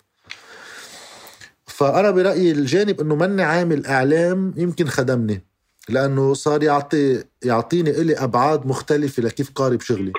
[1.66, 5.44] فأنا برأيي الجانب إنه مني عامل إعلام يمكن خدمني
[5.88, 10.12] لأنه صار يعطي يعطيني إلي أبعاد مختلفة لكيف قارب شغلي.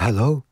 [0.00, 0.42] هلو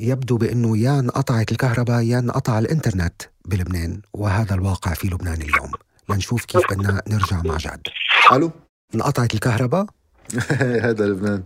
[0.00, 5.72] يبدو بأنه يا انقطعت الكهرباء يا انقطع الإنترنت بلبنان وهذا الواقع في لبنان اليوم.
[6.08, 7.80] لنشوف كيف بدنا نرجع مع جد
[8.32, 8.50] ألو؟
[8.94, 9.86] انقطعت الكهرباء؟
[10.86, 11.42] هذا لبنان.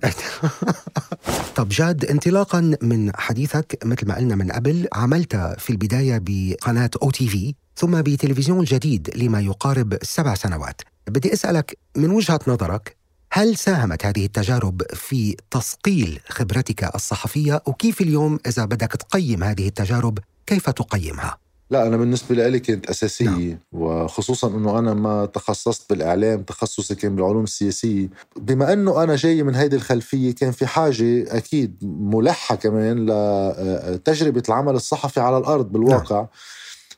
[1.56, 7.10] طب جاد انطلاقا من حديثك مثل ما قلنا من قبل عملت في البداية بقناة أو
[7.10, 10.82] تي في ثم بتلفزيون جديد لما يقارب سبع سنوات.
[11.08, 12.96] بدي أسألك من وجهة نظرك
[13.34, 20.18] هل ساهمت هذه التجارب في تصقيل خبرتك الصحفية وكيف اليوم إذا بدك تقيم هذه التجارب
[20.46, 21.38] كيف تقيمها؟
[21.70, 23.58] لا أنا بالنسبة لي كانت أساسية نعم.
[23.72, 29.54] وخصوصا أنه أنا ما تخصصت بالإعلام تخصصي كان بالعلوم السياسية بما أنه أنا جاي من
[29.54, 36.26] هيدي الخلفية كان في حاجة أكيد ملحة كمان لتجربة العمل الصحفي على الأرض بالواقع نعم.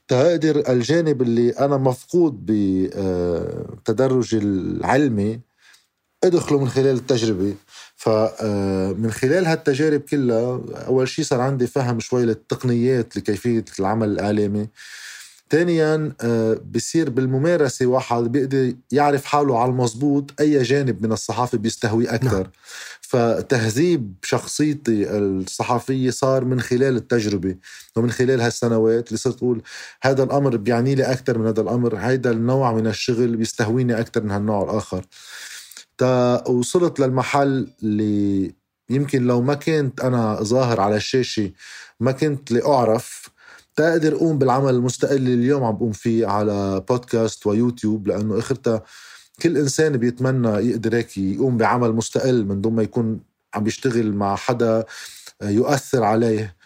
[0.08, 5.53] تقدر الجانب اللي أنا مفقود بتدرج العلمي
[6.24, 7.54] ادخلوا من خلال التجربة.
[8.04, 14.68] فمن آه، خلال هالتجارب كلها أول شيء صار عندي فهم شوي للتقنيات لكيفية العمل الإعلامي
[15.50, 22.08] ثانيا آه، بصير بالممارسة واحد بيقدر يعرف حاله على المضبوط أي جانب من الصحافة بيستهوي
[22.08, 22.42] أكثر.
[22.42, 22.50] نعم.
[23.00, 27.56] فتهذيب شخصيتي الصحفية صار من خلال التجربة
[27.96, 29.62] ومن خلال هالسنوات اللي صرت أقول
[30.02, 31.96] هذا الأمر بيعني لي أكثر من هذا الأمر.
[31.96, 35.04] هذا النوع من الشغل بيستهويني أكثر من هالنوع الآخر.
[35.98, 38.54] تا وصلت للمحل اللي
[38.90, 41.50] يمكن لو ما كنت أنا ظاهر على الشاشة
[42.00, 43.30] ما كنت لأعرف
[43.76, 48.82] تقدر أقوم بالعمل المستقل اللي اليوم عم بقوم فيه على بودكاست ويوتيوب لأنه آخرتها
[49.42, 53.20] كل إنسان بيتمنى يقدر هيك يقوم بعمل مستقل من دون ما يكون
[53.54, 54.84] عم بيشتغل مع حدا
[55.42, 56.56] يؤثر عليه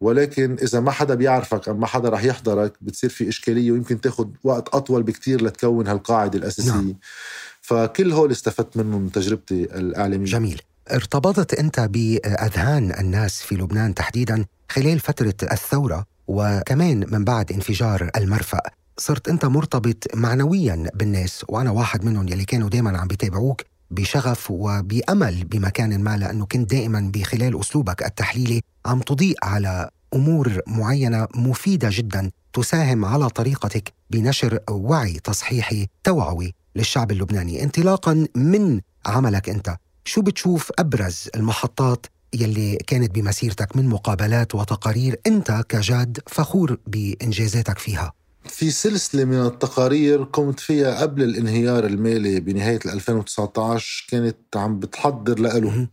[0.00, 4.28] ولكن إذا ما حدا بيعرفك أو ما حدا رح يحضرك بتصير في إشكالية ويمكن تاخذ
[4.44, 6.96] وقت أطول بكتير لتكون هالقاعدة الأساسية نعم.
[7.66, 10.26] فكل هول استفدت منهم من تجربتي الإعلامية.
[10.26, 10.62] جميل.
[10.92, 18.60] ارتبطت أنت بأذهان الناس في لبنان تحديدا خلال فترة الثورة وكمان من بعد انفجار المرفأ.
[18.98, 25.44] صرت أنت مرتبط معنويا بالناس وأنا واحد منهم يلي كانوا دائما عم بيتابعوك بشغف وبأمل
[25.44, 32.30] بمكان ما لأنه كنت دائما بخلال أسلوبك التحليلي عم تضيء على أمور معينة مفيدة جدا
[32.52, 36.54] تساهم على طريقتك بنشر وعي تصحيحي توعوي.
[36.76, 37.62] للشعب اللبناني.
[37.62, 45.62] انطلاقا من عملك أنت شو بتشوف أبرز المحطات يلي كانت بمسيرتك من مقابلات وتقارير أنت
[45.68, 48.12] كجاد فخور بإنجازاتك فيها؟
[48.44, 55.88] في سلسلة من التقارير قمت فيها قبل الانهيار المالي بنهاية 2019 كانت عم بتحضر لإله.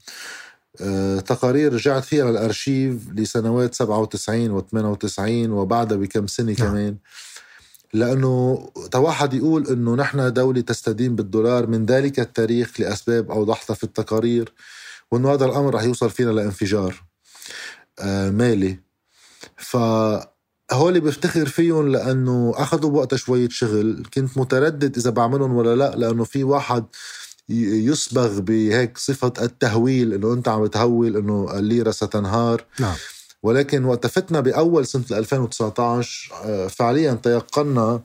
[0.81, 6.69] أه تقارير رجعت فيها للأرشيف لسنوات 97 و 98 وبعدها بكم سنة نعم.
[6.69, 6.97] كمان.
[7.93, 14.53] لأنه تواحد يقول إنه نحن دولة تستدين بالدولار من ذلك التاريخ لأسباب اوضحتها في التقارير
[15.11, 17.03] وإنه هذا الأمر رح يوصل فينا لانفجار
[17.99, 18.79] آه مالي.
[19.57, 19.77] ف
[20.71, 26.43] بفتخر فيهم لأنه أخذوا بوقتها شوية شغل كنت متردد إذا بعملهم ولا لأ لأنه في
[26.43, 26.85] واحد
[27.49, 32.65] يصبغ بهيك صفة التهويل إنه أنت عم تهول إنه الليرة ستنهار.
[32.79, 32.95] نعم.
[33.43, 38.01] ولكن وقت فتنا بأول سنة 2019 آه، فعليا تيقنا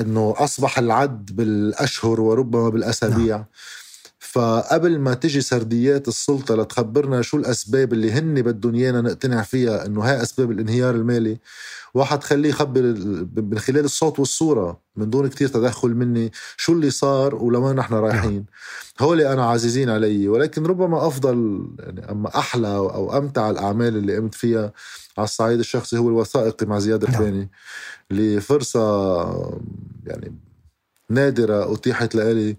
[0.00, 3.44] إنه أصبح العد بالأشهر وربما بالأسابيع نعم.
[4.32, 10.00] فقبل ما تجي سرديات السلطة لتخبرنا شو الأسباب اللي هن بدهم إيانا نقتنع فيها إنه
[10.02, 11.38] هاي أسباب الانهيار المالي
[11.94, 12.82] واحد خليه يخبر
[13.36, 18.44] من خلال الصوت والصورة من دون كتير تدخل مني شو اللي صار ولوين نحن رايحين
[19.00, 24.34] هولي أنا عزيزين علي ولكن ربما أفضل يعني أما أحلى أو أمتع الأعمال اللي قمت
[24.34, 24.72] فيها
[25.18, 27.14] على الصعيد الشخصي هو الوثائقي مع زياد نعم.
[27.14, 27.50] الثاني
[28.10, 28.80] اللي فرصة
[30.06, 30.34] يعني
[31.10, 32.56] نادرة أتيحت لي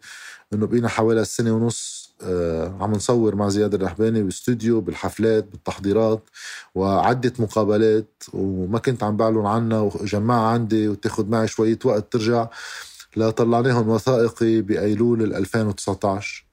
[0.54, 6.30] إنه بقينا حوالي سنه ونص آه، عم نصور مع زياد الرحباني باستوديو بالحفلات بالتحضيرات
[6.76, 12.48] وعدة مقابلات وما كنت عم بعلن عنها وجمعها عندي وتاخد معي شوية وقت ترجع
[13.18, 16.46] لطلعناهم وثائقي بأيلول 2019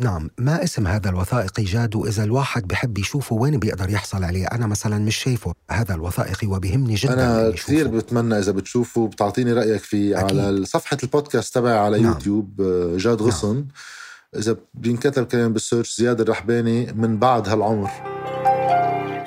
[0.00, 4.66] نعم ما اسم هذا الوثائقي جاد وإذا الواحد بحب يشوفه وين بيقدر يحصل عليه أنا
[4.66, 10.20] مثلا مش شايفه هذا الوثائقي وبهمني جدا أنا كثير بتمنى إذا بتشوفه بتعطيني رأيك فيه
[10.20, 10.38] أكيد.
[10.38, 12.12] على صفحة البودكاست تبعي على نعم.
[12.12, 13.28] يوتيوب آه، جاد نعم.
[13.28, 13.66] غصن نعم.
[14.36, 17.90] إذا بينكتب كمان بالسيرش زياد الرحباني من بعد هالعمر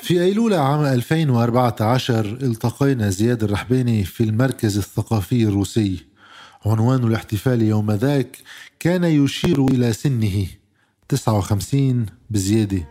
[0.01, 6.05] في أيلول عام 2014 التقينا زياد الرحباني في المركز الثقافي الروسي
[6.65, 8.37] عنوان الاحتفال يوم ذاك
[8.79, 10.45] كان يشير إلى سنه
[11.09, 12.87] 59 بزيادة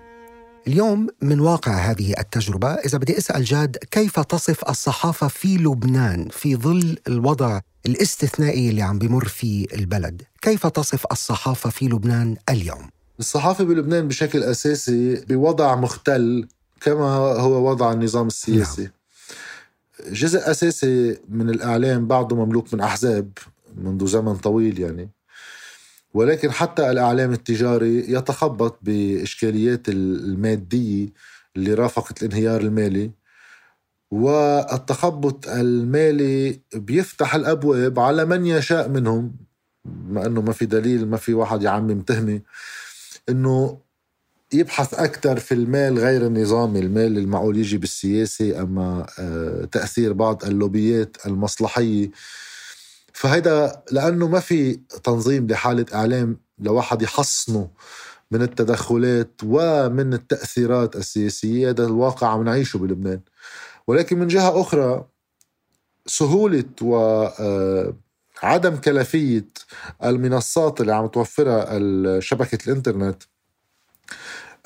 [0.66, 6.57] اليوم من واقع هذه التجربة إذا بدي أسأل جاد كيف تصف الصحافة في لبنان في
[6.57, 13.64] ظل الوضع الاستثنائي اللي عم بمر فيه البلد كيف تصف الصحافة في لبنان اليوم؟ الصحافة
[13.64, 16.48] بلبنان بشكل أساسي بوضع مختل
[16.81, 18.92] كما هو وضع النظام السياسي نعم.
[20.12, 23.29] جزء أساسي من الإعلام بعده مملوك من أحزاب
[23.77, 25.09] منذ زمن طويل يعني
[26.14, 31.09] ولكن حتى الإعلام التجاري يتخبط بإشكاليات المادية
[31.57, 33.11] اللي رافقت الانهيار المالي
[34.11, 39.37] والتخبط المالي بيفتح الأبواب على من يشاء منهم
[39.85, 42.40] ما أنه ما في دليل ما في واحد يعمم تهمة
[43.29, 43.79] أنه
[44.53, 51.16] يبحث أكثر في المال غير النظامي المال المعقول يجي بالسياسة أما آه، تأثير بعض اللوبيات
[51.27, 52.11] المصلحية.
[53.12, 57.70] فهيدا لأنه ما في تنظيم لحالة إعلام لواحد يحصنه
[58.31, 63.20] من التدخلات ومن التأثيرات السياسية هذا الواقع عم نعيشه بلبنان
[63.87, 65.05] ولكن من جهة أخرى
[66.07, 66.96] سهولة و
[67.40, 67.94] آه،
[68.42, 69.48] عدم كلفية
[70.05, 73.22] المنصات اللي عم توفرها شبكة الإنترنت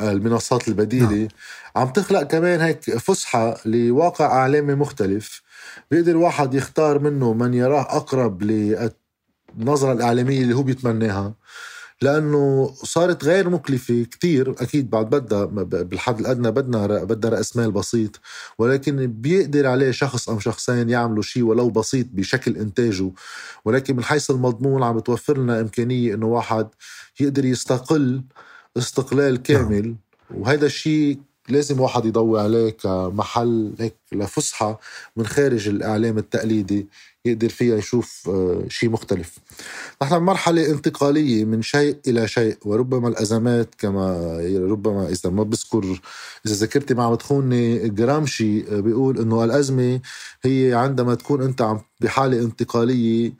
[0.00, 1.28] المنصات البديلة نعم.
[1.76, 5.42] عم تخلق كمان هيك فسحة لواقع إعلامي مختلف
[5.90, 11.34] بيقدر واحد يختار منه من يراه أقرب للنظرة الإعلامية اللي هو بيتمناها
[12.02, 18.20] لأنه صارت غير مكلفة كتير أكيد بعد بدها بالحد الأدنى بدنا بدها رأس مال بسيط
[18.58, 23.10] ولكن بيقدر عليه شخص أو شخصين يعملوا شيء ولو بسيط بشكل إنتاجه
[23.64, 26.68] ولكن من حيث المضمون عم بتوفر لنا إمكانية إنه واحد
[27.20, 28.22] يقدر يستقل
[28.76, 29.96] استقلال كامل
[30.34, 34.80] وهذا الشيء لازم واحد يضوي عليه كمحل هيك لفسحة
[35.16, 36.86] من خارج الإعلام التقليدي
[37.24, 39.38] يقدر فيها يشوف آه، شيء مختلف.
[40.02, 46.00] نحن بمرحلة انتقالية من شيء إلى شيء وربما الأزمات كما ربما إذا ما بذكر
[46.46, 50.00] إذا ذكرتي ما عم تخوني جرامشي آه، بيقول إنه الأزمة
[50.42, 53.32] هي عندما تكون أنت عم بحالة انتقالية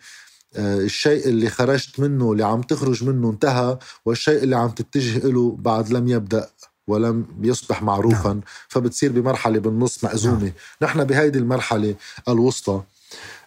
[0.57, 5.57] آه، الشيء اللي خرجت منه اللي عم تخرج منه انتهى والشيء اللي عم تتجه له
[5.59, 6.49] بعد لم يبدأ.
[6.87, 8.41] ولم يصبح معروفا نعم.
[8.69, 10.53] فبتصير بمرحلة بالنص مأزومة نعم.
[10.83, 11.95] نحن بهيدي المرحلة
[12.29, 12.83] الوسطى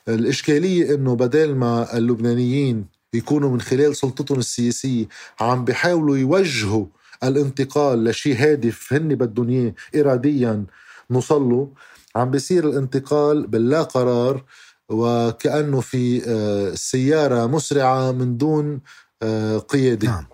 [0.08, 5.06] الإشكالية إنه بدل ما اللبنانيين يكونوا من خلال سلطتهم السياسية
[5.40, 6.86] عم بيحاولوا يوجهوا
[7.24, 10.66] الانتقال لشيء هادف هن بدهم إياه اراديا
[11.12, 11.68] نوصل
[12.16, 14.44] عم بيصير الانتقال باللا قرار
[14.90, 18.82] وكأنه في آه، سيارة مسرعة من دون
[19.24, 20.26] آه، قيادة نعم.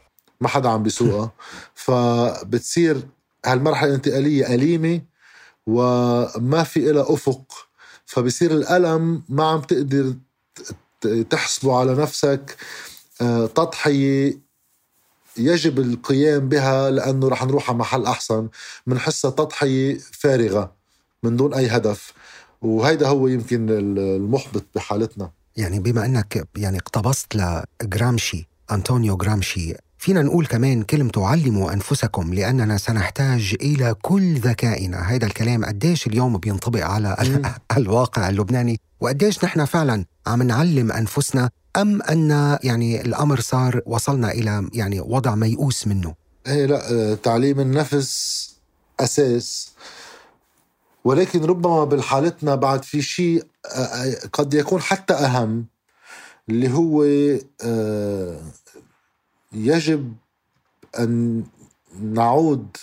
[0.41, 1.31] ما حدا عم بيسوقها.
[1.73, 3.01] فبتصير
[3.45, 5.01] هالمرحلة الانتقالية أليمة
[5.67, 7.53] وما في إلها أفق.
[8.05, 10.13] فبصير الألم ما عم تقدر
[11.29, 12.57] تحسبه على نفسك.
[13.21, 14.39] آه، تضحية
[15.37, 18.49] يجب القيام بها لأنه رح نروح على محل أحسن.
[18.87, 20.71] منحسها تضحية فارغة
[21.23, 22.13] من دون أي هدف.
[22.61, 25.31] وهيدا هو يمكن المحبط بحالتنا.
[25.57, 32.77] يعني بما أنك يعني اقتبست لجرامشي أنطونيو جرامشي فينا نقول كمان كلمة علموا أنفسكم لأننا
[32.77, 34.97] سنحتاج إلى كل ذكائنا.
[34.97, 37.17] هذا الكلام قديش اليوم بينطبق على
[37.77, 44.69] الواقع اللبناني وقديش نحن فعلا عم نعلم أنفسنا أم أن يعني الأمر صار وصلنا إلى
[44.73, 46.13] يعني وضع ميؤوس منه؟
[46.47, 48.49] إيه لا آه، تعليم النفس
[48.99, 49.71] أساس.
[51.03, 55.65] ولكن ربما بالحالتنا بعد في شيء آه، آه، قد يكون حتى أهم
[56.49, 57.03] اللي هو
[59.55, 60.13] يجب
[60.99, 61.43] أن
[62.01, 62.77] نعود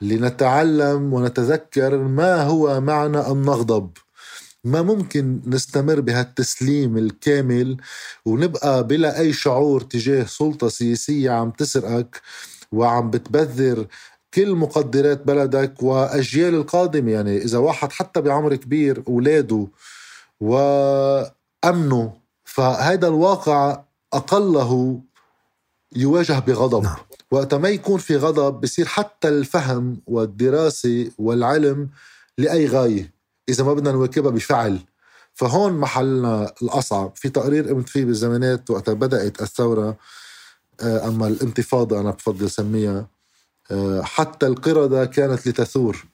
[0.00, 3.90] لنتعلم ونتذكر ما هو معنى ان نغضب
[4.64, 7.76] ما ممكن نستمر بهالتسليم الكامل
[8.24, 12.20] ونبقى بلا أي شعور تجاه سلطة سياسية عم تسرقك
[12.72, 13.86] وعم بتبذر
[14.34, 19.66] كل مقدرات بلدك وأجيال القادمه يعني إذا واحد حتى بعمر كبير اولاده
[20.40, 22.12] وأمنه
[22.44, 25.00] فهذا الواقع أقله
[25.96, 26.82] يواجه بغضب.
[26.82, 26.96] نعم.
[27.30, 31.88] وقت ما يكون في غضب بصير حتى الفهم والدراسة والعلم
[32.38, 33.12] لأي غاية
[33.48, 34.78] إذا ما بدنا نواكبها بفعل.
[35.34, 37.12] فهون محلنا الأصعب.
[37.16, 39.96] في تقرير قمت فيه بالزمانات وقت بدأت الثورة
[40.80, 43.06] آه، أما الانتفاضة أنا بفضل سميها
[43.70, 46.04] آه، حتى القردة كانت لتثور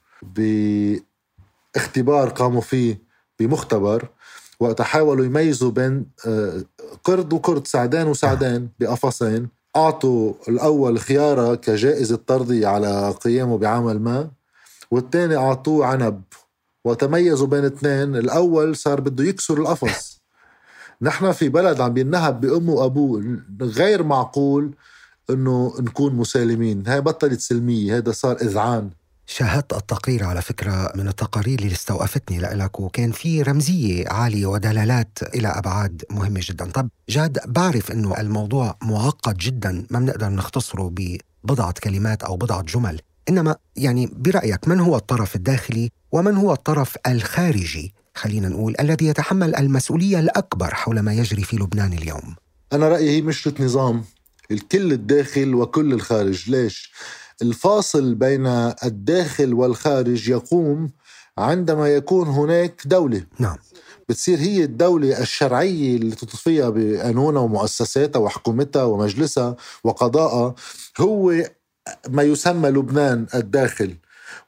[1.75, 3.01] باختبار قاموا فيه
[3.39, 4.07] بمختبر
[4.59, 6.61] وقت حاولوا يميزوا بين آه،
[7.03, 14.31] قرد وقرد سعدان وسعدان بقفصين أعطوا الأول خيارة كجائزة طردي على قيامه بعمل ما
[14.91, 16.21] والثاني أعطوه عنب.
[16.85, 20.21] وتميزوا بين اثنين الأول صار بده يكسر القفص.
[21.01, 24.75] نحن في بلد عم بينهب بأمه وأبوه غير معقول
[25.29, 26.87] إنه نكون مسالمين.
[26.87, 28.89] هاي بطلت سلمية هذا صار إذعان.
[29.31, 35.47] شاهدت التقرير على فكرة من التقارير اللي استوقفتني لك وكان في رمزية عالية ودلالات إلى
[35.47, 36.71] أبعاد مهمة جدا.
[36.71, 43.01] طب جاد بعرف أنه الموضوع معقد جدا ما بنقدر نختصره ببضعة كلمات أو بضعة جمل.
[43.29, 49.55] إنما يعني برأيك من هو الطرف الداخلي ومن هو الطرف الخارجي؟ خلينا نقول الذي يتحمل
[49.55, 52.35] المسؤولية الأكبر حول ما يجري في لبنان اليوم.
[52.73, 54.03] أنا رأيي هي مشكلة نظام
[54.51, 56.49] الكل الداخل وكل الخارج.
[56.49, 56.91] ليش؟
[57.41, 58.47] الفاصل بين
[58.83, 60.91] الداخل والخارج يقوم
[61.37, 63.23] عندما يكون هناك دولة.
[63.39, 63.57] نعم.
[64.09, 70.55] بتصير هي الدولة الشرعية اللي تطفيها بقانونها ومؤسساتها وحكومتها ومجلسها وقضائها
[70.99, 71.33] هو
[72.09, 73.95] ما يسمى لبنان الداخل.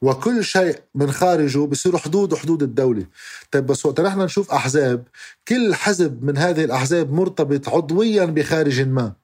[0.02, 3.06] وكل شيء من خارجه بصير حدود حدود الدولة.
[3.50, 5.04] طيب بس وقت نحن نشوف أحزاب
[5.48, 9.23] كل حزب من هذه الأحزاب مرتبط عضويا بخارج ما.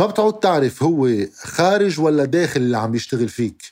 [0.00, 1.08] ما بتعود تعرف هو
[1.42, 3.62] خارج ولا داخل اللي عم يشتغل فيك.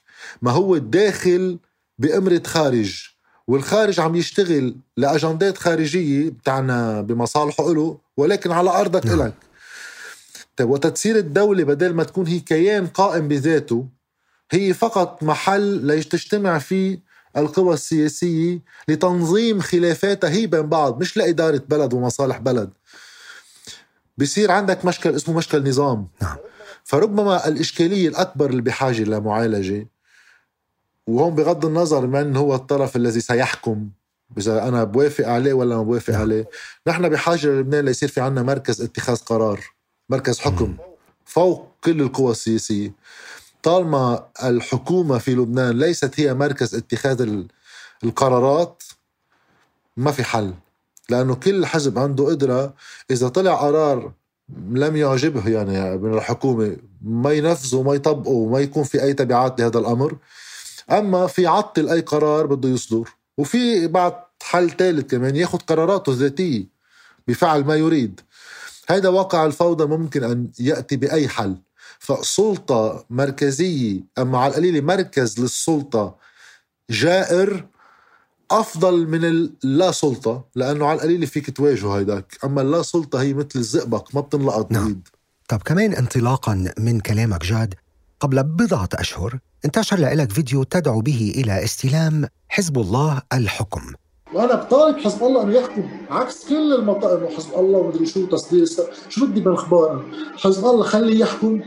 [0.43, 1.59] ما هو الداخل
[1.99, 3.09] بأمرة خارج
[3.47, 9.21] والخارج عم يشتغل لأجندات خارجية بتاعنا بمصالحه له ولكن على أرضك نعم.
[9.21, 9.35] إلك.
[10.57, 13.87] طيب وقت تصير الدولة بدل ما تكون هي كيان قائم بذاته
[14.51, 17.01] هي فقط محل لتجتمع فيه
[17.37, 22.71] القوى السياسية لتنظيم خلافاتها هي بين بعض مش لإدارة بلد ومصالح بلد.
[24.19, 26.09] بصير عندك مشكل اسمه مشكل نظام.
[26.23, 26.37] نعم.
[26.85, 29.87] فربما الإشكالية الأكبر اللي بحاجة لمعالجة
[31.07, 33.89] وهون بغض النظر من هو الطرف الذي سيحكم
[34.39, 36.23] إذا أنا بوافق عليه ولا ما بوافق نعم.
[36.23, 36.49] عليه.
[36.87, 39.61] نحن بحاجة للبنان ليصير في عنا مركز اتخاذ قرار
[40.09, 40.77] مركز حكم
[41.25, 42.93] فوق كل القوى السياسية.
[43.63, 47.45] طالما الحكومة في لبنان ليست هي مركز اتخاذ
[48.05, 48.83] القرارات
[49.97, 50.55] ما في حل.
[51.11, 52.75] لأنه كل حزب عنده قدرة.
[53.11, 54.13] إذا طلع قرار
[54.71, 59.79] لم يعجبه يعني من الحكومة ما ينفذه ما يطبقه وما يكون في أي تبعات لهذا
[59.79, 60.17] الأمر.
[60.91, 63.09] أما في عطل أي قرار بده يصدر.
[63.39, 66.65] وفي بعد حل ثالث كمان ياخذ قراراته الذاتية
[67.29, 68.21] بفعل ما يريد.
[68.89, 71.57] هذا واقع الفوضى ممكن أن يأتي بأي حل.
[71.99, 76.17] فسلطة مركزية أما على القليله مركز للسلطة
[76.91, 77.67] جائر.
[78.51, 82.39] أفضل من اللا سلطة لأنه على القليله فيك تواجهه هيداك.
[82.45, 84.85] أما اللا سلطة هي مثل الزئبق ما بتنلقط نعم.
[84.85, 85.09] بعيد
[85.49, 87.75] طب كمان انطلاقا من كلامك جاد
[88.21, 93.83] قبل بضعة أشهر انتشر لك فيديو تدعو به إلى استلام حزب الله الحكم.
[94.35, 98.67] وأنا بطالب حزب الله إنه يحكم عكس كل المطالب حزب الله ومدري شو تصدير
[99.09, 100.05] شو بدي بالاخبار
[100.37, 101.61] حزب الله خليه يحكم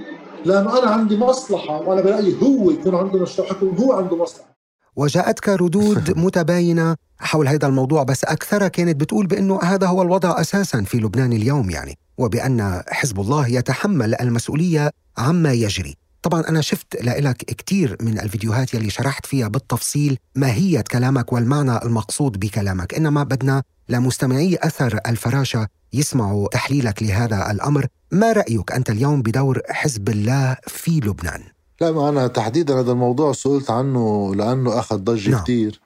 [0.46, 4.51] لأنه أنا عندي مصلحة وأنا برأيي هو يكون عنده مشروع حكم هو عنده مصلحة.
[4.96, 10.84] وجاءتك ردود متباينة حول هذا الموضوع بس أكثرها كانت بتقول بأنه هذا هو الوضع أساسا
[10.84, 17.38] في لبنان اليوم يعني وبأن حزب الله يتحمل المسؤولية عما يجري طبعا أنا شفت لك
[17.38, 24.58] كثير من الفيديوهات يلي شرحت فيها بالتفصيل ماهية كلامك والمعنى المقصود بكلامك إنما بدنا لمستمعي
[24.62, 31.42] أثر الفراشة يسمعوا تحليلك لهذا الأمر ما رأيك أنت اليوم بدور حزب الله في لبنان؟
[31.82, 35.44] لا ما أنا تحديدا هذا الموضوع سئلت عنه لأنه أخذ ضجة نعم.
[35.44, 35.82] كتير.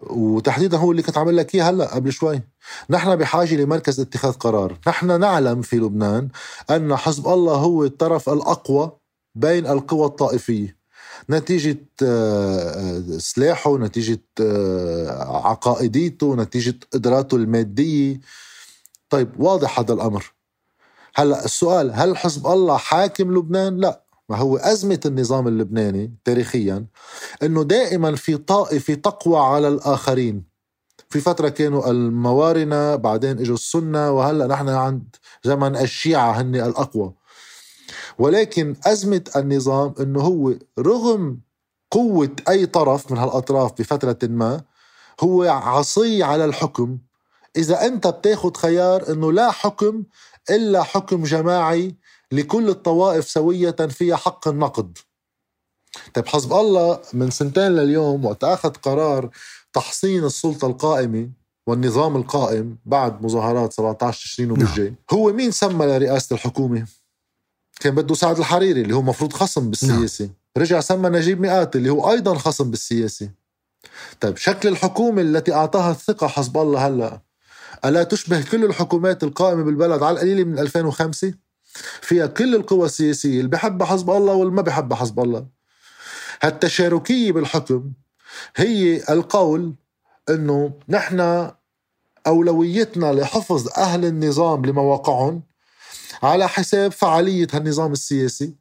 [0.00, 2.42] وتحديدا هو اللي كنت عامل لك إياه هلأ قبل شوي.
[2.90, 4.78] نحن بحاجة لمركز اتخاذ قرار.
[4.86, 6.28] نحن نعلم في لبنان
[6.70, 8.92] أن حزب الله هو الطرف الأقوى
[9.34, 10.76] بين القوى الطائفية.
[11.30, 18.20] نتيجة آه، سلاحه نتيجة آه، عقائديته نتيجة قدراته المادية.
[19.10, 20.32] طيب واضح هذا الأمر.
[21.14, 24.01] هلأ السؤال هل حزب الله حاكم لبنان؟ لا.
[24.36, 26.86] هو أزمة النظام اللبناني تاريخيا
[27.42, 30.44] أنه دائما في طائفة تقوى على الآخرين.
[31.10, 37.12] في فترة كانوا الموارنة بعدين إجوا السنة وهلأ نحن عند زمن الشيعة هن الأقوى.
[38.18, 41.38] ولكن أزمة النظام أنه هو رغم
[41.90, 44.60] قوة أي طرف من هالأطراف بفترة ما
[45.20, 46.98] هو عصي على الحكم.
[47.56, 50.02] إذا أنت بتاخد خيار أنه لا حكم
[50.50, 51.96] إلا حكم جماعي
[52.32, 54.98] لكل الطوائف سوية فيها حق النقد
[56.14, 59.30] طيب حزب الله من سنتين لليوم وقت أخذ قرار
[59.72, 61.30] تحصين السلطة القائمة
[61.66, 64.96] والنظام القائم بعد مظاهرات 17 تشرين وبالجاي نعم.
[65.12, 66.86] هو مين سمى لرئاسة الحكومة؟
[67.80, 70.34] كان بده سعد الحريري اللي هو مفروض خصم بالسياسة نعم.
[70.58, 73.30] رجع سمى نجيب مئات اللي هو أيضا خصم بالسياسة
[74.20, 77.20] طيب شكل الحكومة التي أعطاها الثقة حزب الله هلأ
[77.84, 81.34] ألا تشبه كل الحكومات القائمة بالبلد على القليلة من 2005
[82.02, 85.46] فيها كل القوى السياسية اللي بحبها حزب الله واللي ما بحبها حزب الله.
[86.42, 87.92] هالتشاركية بالحكم
[88.56, 89.74] هي القول
[90.30, 91.50] إنه نحن
[92.26, 95.42] أولويتنا لحفظ أهل النظام لمواقعهم
[96.22, 98.54] على حساب فعالية هالنظام السياسي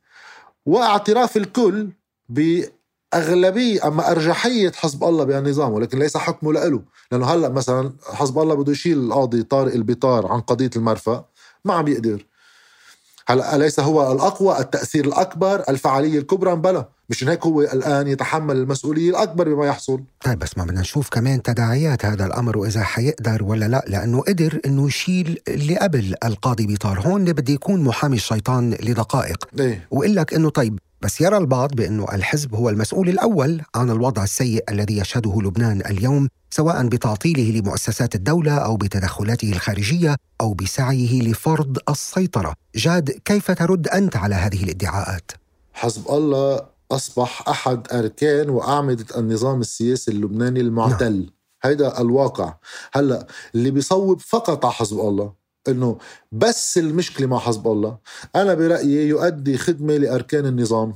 [0.65, 1.89] واعتراف الكل
[2.29, 6.83] بأغلبية أما أرجحية حزب الله بهالنظام ولكن ليس حكمه له.
[7.11, 11.25] لأنه هلأ مثلا حزب الله بده يشيل القاضي طارق البطار عن قضية المرفأ
[11.65, 12.25] ما عم يقدر.
[13.27, 19.09] هلا أليس هو الأقوى؟ التأثير الأكبر الفعالية الكبرى؟ بلا مش هيك هو الآن يتحمل المسؤولية
[19.09, 20.03] الأكبر بما يحصل.
[20.25, 24.59] طيب بس ما بدنا نشوف كمان تداعيات هذا الأمر وإذا حيقدر ولا لا لأنه قدر
[24.65, 26.99] أنه يشيل اللي قبل القاضي بيطار.
[26.99, 29.47] هون بدي يكون محامي الشيطان لدقائق.
[29.59, 34.23] إيه؟ وقال لك أنه طيب بس يرى البعض بأنه الحزب هو المسؤول الأول عن الوضع
[34.23, 41.77] السيء الذي يشهده لبنان اليوم سواء بتعطيله لمؤسسات الدولة أو بتدخلاته الخارجية أو بسعيه لفرض
[41.89, 45.31] السيطرة جاد كيف ترد أنت على هذه الادعاءات؟
[45.73, 46.59] حزب الله
[46.91, 51.29] أصبح أحد أركان وأعمدة النظام السياسي اللبناني المعتل نعم.
[51.63, 52.53] هيدا الواقع
[52.93, 55.97] هلأ اللي بيصوب فقط على حزب الله إنه
[56.31, 57.97] بس المشكلة مع حزب الله.
[58.35, 60.93] أنا برأيي يؤدي خدمة لأركان النظام.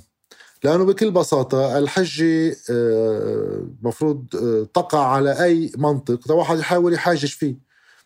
[0.63, 7.55] لأنه بكل بساطة الحجة آه، مفروض آه، تقع على أي منطق واحد يحاول يحاجج فيه.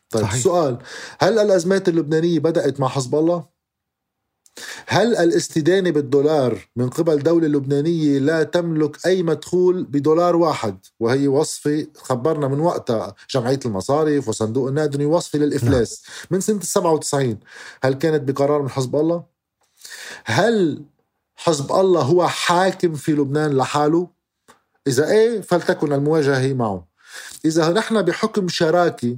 [0.09, 0.33] طيب صحيح.
[0.33, 0.77] السؤال
[1.19, 3.58] هل الأزمات اللبنانية بدأت مع حزب الله؟
[4.87, 11.87] هل الاستدانة بالدولار من قبل دولة لبنانية لا تملك أي مدخول بدولار واحد وهي وصفة
[11.95, 16.27] خبرنا من وقتها جمعية المصارف وصندوق النقد وصفة للإفلاس نعم.
[16.31, 17.39] من سنة السبعة وتسعين
[17.83, 19.23] هل كانت بقرار من حزب الله؟
[20.25, 20.83] هل
[21.35, 24.07] حزب الله هو حاكم في لبنان لحاله؟
[24.87, 26.87] إذا إيه فلتكن المواجهة معه
[27.45, 29.17] إذا نحن بحكم شراكي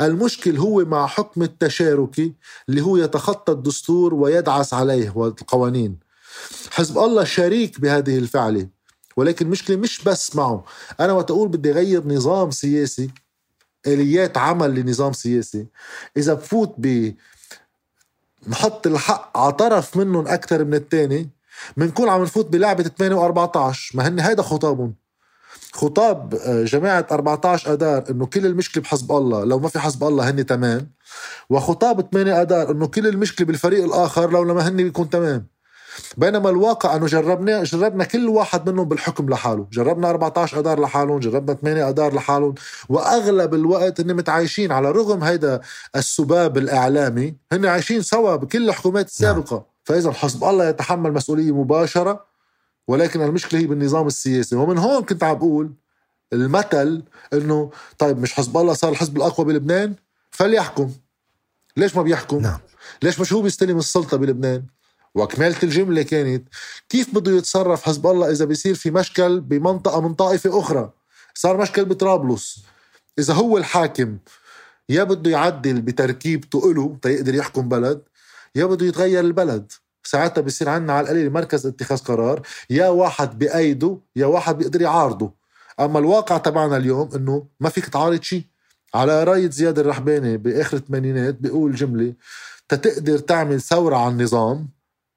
[0.00, 2.32] المشكل هو مع حكم التشاركي
[2.68, 5.98] اللي هو يتخطى الدستور ويدعس عليه والقوانين.
[6.70, 8.68] حزب الله شريك بهذه الفعلة
[9.16, 10.64] ولكن المشكلة مش بس معه.
[11.00, 13.10] أنا وقت أقول بدي أغير نظام سياسي
[13.86, 15.66] آليات عمل لنظام سياسي
[16.16, 17.14] إذا بفوت ب
[18.48, 21.28] نحط الحق على طرف منهم أكثر من الثاني
[21.76, 24.94] بنكون عم نفوت بلعبة 8 و14 ما هن هيدا خطابهم.
[25.72, 30.30] خطاب آه، جماعة 14 أدار إنه كل المشكلة بحزب الله لو ما في حزب الله
[30.30, 30.90] هن تمام.
[31.50, 35.46] وخطاب 8 أدار إنه كل المشكلة بالفريق الآخر لو لما هن بيكون تمام.
[36.16, 41.54] بينما الواقع إنه جربنا جربنا كل واحد منهم بالحكم لحاله، جربنا 14 اذار لحالهم، جربنا
[41.54, 42.54] 8 اذار لحالهم،
[42.88, 45.60] وأغلب الوقت هن متعايشين على رغم هيدا
[45.96, 49.64] السباب الإعلامي، هن عايشين سوا بكل الحكومات السابقة، نعم.
[49.84, 52.27] فإذا حزب الله يتحمل مسؤولية مباشرة
[52.88, 54.56] ولكن المشكلة هي بالنظام السياسي.
[54.56, 55.72] ومن هون كنت عم بقول
[56.32, 59.94] المثل إنه طيب مش حزب الله صار الحزب الأقوى بلبنان؟
[60.30, 60.92] فليحكم.
[61.76, 62.58] ليش ما بيحكم؟ نعم.
[63.02, 64.64] ليش مش هو بيستلم السلطة بلبنان؟
[65.14, 66.48] وكمالة الجملة كانت
[66.88, 70.92] كيف بده يتصرف حزب الله إذا بيصير في مشكل بمنطقة من طائفة أخرى؟
[71.34, 72.58] صار مشكل بطرابلس.
[73.18, 74.18] إذا هو الحاكم
[74.88, 78.02] يا بده يعدل بتركيبته إله تيقدر يحكم بلد
[78.54, 79.72] يا بده يتغير البلد.
[80.10, 85.34] ساعتها بصير عندنا على القليل مركز اتخاذ قرار يا واحد بأيده يا واحد بيقدر يعارضه.
[85.80, 88.44] أما الواقع تبعنا اليوم إنه ما فيك تعارض شيء.
[88.94, 92.14] على راية زياد الرحباني بآخر الثمانينات بيقول جملة
[92.68, 94.68] تتقدر تعمل ثورة على النظام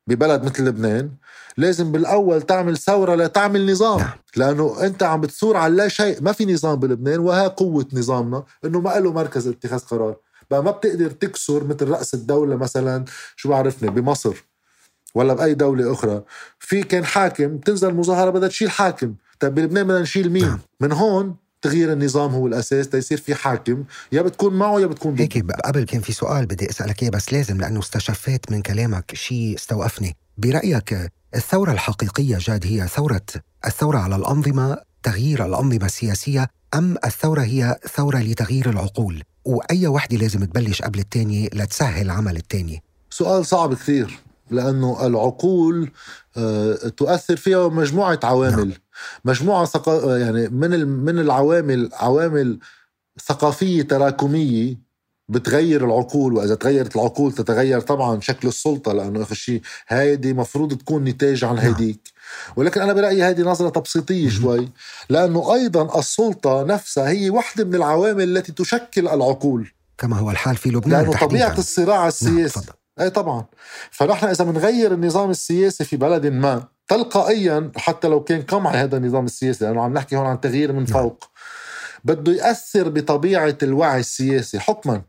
[0.07, 1.11] ببلد مثل لبنان
[1.57, 3.99] لازم بالأول تعمل ثورة لتعمل نظام.
[3.99, 4.09] نعم.
[4.35, 8.79] لأنه أنت عم بتثور على لا شيء ما في نظام بلبنان وها قوة نظامنا إنه
[8.81, 10.15] ما له مركز اتخاذ قرار.
[10.51, 14.50] بقى ما بتقدر تكسر مثل رأس الدولة مثلا شو بعرفني بمصر.
[15.15, 16.23] ولا بأي دولة أخرى.
[16.59, 19.15] في كان حاكم تنزل مظاهره بدها تشيل حاكم.
[19.39, 20.59] طيب بلبنان بدنا نشيل مين؟ نعم.
[20.79, 23.83] من هون تغيير النظام هو الأساس تيصير في حاكم.
[24.11, 25.23] يا بتكون معه يا بتكون ضده.
[25.23, 29.55] هيك قبل كان في سؤال بدي أسألك إياه بس لازم لأنه استشفيت من كلامك شيء
[29.55, 30.15] استوقفني.
[30.37, 33.25] برأيك الثورة الحقيقية جاد هي ثورة
[33.65, 40.43] الثورة على الأنظمة تغيير الأنظمة السياسية أم الثورة هي ثورة لتغيير العقول؟ وأي وحدة لازم
[40.43, 42.77] تبلش قبل الثانية لتسهل عمل الثانية
[43.09, 44.19] سؤال صعب كثير.
[44.51, 45.91] لأنه العقول
[46.37, 48.67] آه، تؤثر فيها مجموعة عوامل.
[48.67, 48.77] نعم.
[49.25, 52.59] مجموعة ثقا يعني من من العوامل عوامل
[53.25, 54.91] ثقافية تراكمية
[55.29, 61.03] بتغير العقول وإذا تغيرت العقول تتغير طبعا شكل السلطة لأنه آخر شيء هيدي مفروض تكون
[61.03, 61.99] نتاج عن هيديك.
[62.55, 64.69] ولكن أنا برأيي هذه نظرة تبسيطية شوي
[65.09, 69.71] لأنه أيضا السلطة نفسها هي واحدة من العوامل التي تشكل العقول.
[69.97, 72.59] كما هو الحال في لبنان لأنه طبيعة الصراع السياسي.
[72.59, 73.45] نعم أي طبعا
[73.91, 79.25] فنحن إذا بنغير النظام السياسي في بلد ما تلقائيا حتى لو كان قمعي هذا النظام
[79.25, 80.85] السياسي لأنه عم نحكي هون عن تغيير من نعم.
[80.85, 81.23] فوق
[82.03, 85.01] بده يأثر بطبيعة الوعي السياسي حكما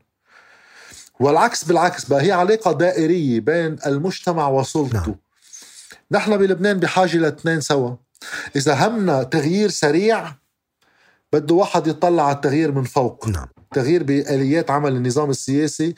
[1.20, 5.16] والعكس بالعكس بقى هي علاقة دائرية بين المجتمع وسلطته نعم.
[6.10, 7.96] نحن بلبنان بحاجة لاثنين سوا
[8.56, 10.41] إذا همنا تغيير سريع
[11.32, 13.28] بده واحد يطلع على التغيير من فوق.
[13.28, 13.46] نعم.
[13.74, 15.94] تغيير بآليات عمل النظام السياسي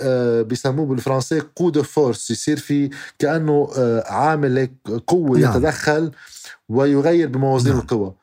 [0.00, 4.68] آه، بيسموه بالفرنسي coup de force يصير في كأنه آه، عامل
[5.06, 5.56] قوة نعم.
[5.56, 6.12] يتدخل
[6.68, 7.80] ويغير بموازين نعم.
[7.80, 8.14] القوى.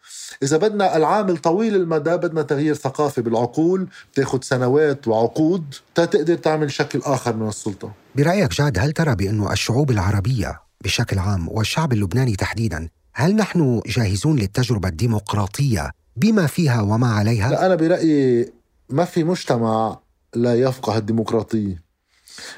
[0.44, 3.88] إذا بدنا العامل طويل المدى بدنا تغيير ثقافي بالعقول.
[4.14, 5.76] بتاخد سنوات وعقود.
[5.96, 7.92] تقدر تعمل شكل آخر من السلطة.
[8.16, 14.36] برأيك جاد هل ترى بأنه الشعوب العربية بشكل عام والشعب اللبناني تحديدا هل نحن جاهزون
[14.36, 18.54] للتجربة الديمقراطية بما فيها وما عليها؟ لا أنا برأيي
[18.90, 20.00] ما في مجتمع
[20.36, 21.86] لا يفقه الديمقراطية.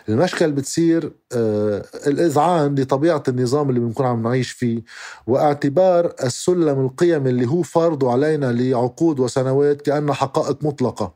[0.09, 4.83] المشكل بتصير آه الإذعان لطبيعة النظام اللي بنكون عم نعيش فيه
[5.27, 11.13] واعتبار السلم القيم اللي هو فرضه علينا لعقود وسنوات كأنه حقائق مطلقة.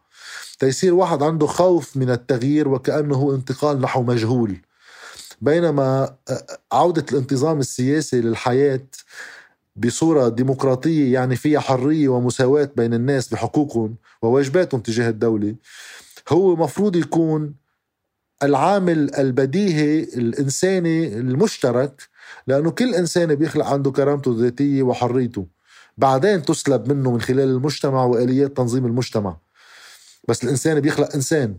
[0.59, 4.57] تيصير واحد عنده خوف من التغيير وكأنه انتقال نحو مجهول.
[5.41, 8.81] بينما آه، عودة الانتظام السياسي للحياة
[9.75, 15.55] بصورة ديمقراطية يعني فيها حرية ومساواة بين الناس بحقوقهم وواجباتهم تجاه الدولة
[16.29, 17.53] هو مفروض يكون
[18.43, 22.01] العامل البديهي الإنساني المشترك
[22.47, 25.47] لأنه كل إنسان بيخلق عنده كرامته الذاتية وحريته.
[25.97, 29.37] بعدين تسلب منه من خلال المجتمع وآليات تنظيم المجتمع.
[30.27, 31.57] بس الإنسان بيخلق إنسان.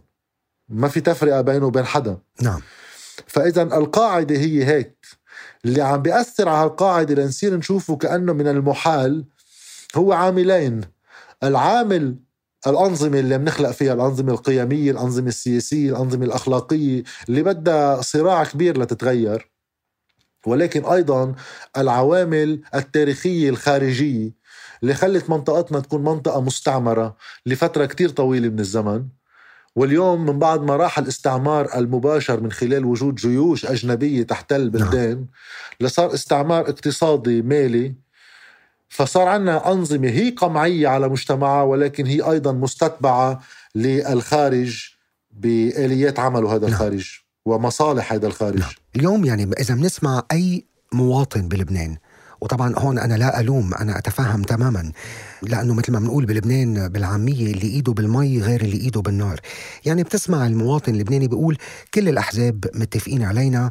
[0.68, 2.18] ما في تفرقة بينه وبين حدا.
[2.42, 2.60] نعم.
[3.26, 4.96] فإذا القاعدة هي هيك.
[5.64, 9.24] اللي عم بيأثر على القاعدة لنصير نشوفه كأنه من المحال
[9.96, 10.80] هو عاملين.
[11.42, 12.16] العامل
[12.66, 19.50] الأنظمة اللي بنخلق فيها الأنظمة القيمية الأنظمة السياسية الأنظمة الأخلاقية اللي بدها صراع كبير لتتغير.
[20.46, 21.34] ولكن أيضا
[21.76, 24.30] العوامل التاريخية الخارجية
[24.82, 29.08] اللي خلت منطقتنا تكون منطقة مستعمرة لفترة كتير طويلة من الزمن.
[29.76, 35.26] واليوم من بعد ما راح الاستعمار المباشر من خلال وجود جيوش أجنبية تحتل بلدان نعم.
[35.80, 37.94] لصار استعمار اقتصادي مالي
[38.88, 43.42] فصار عندنا أنظمة هي قمعية على مجتمعها ولكن هي أيضا مستتبعة
[43.74, 44.88] للخارج
[45.30, 46.72] بآليات عمله هذا نعم.
[46.72, 48.70] الخارج ومصالح هذا الخارج نعم.
[48.96, 51.96] اليوم يعني إذا بنسمع أي مواطن بلبنان
[52.40, 54.92] وطبعا هون أنا لا ألوم أنا أتفهم تماما
[55.43, 59.40] لأنه مثل ما بنقول بلبنان بالعامية اللي إيده بالمي غير اللي إيده بالنار.
[59.84, 61.57] يعني بتسمع المواطن اللبناني بيقول
[61.95, 63.70] كل الأحزاب متفقين علينا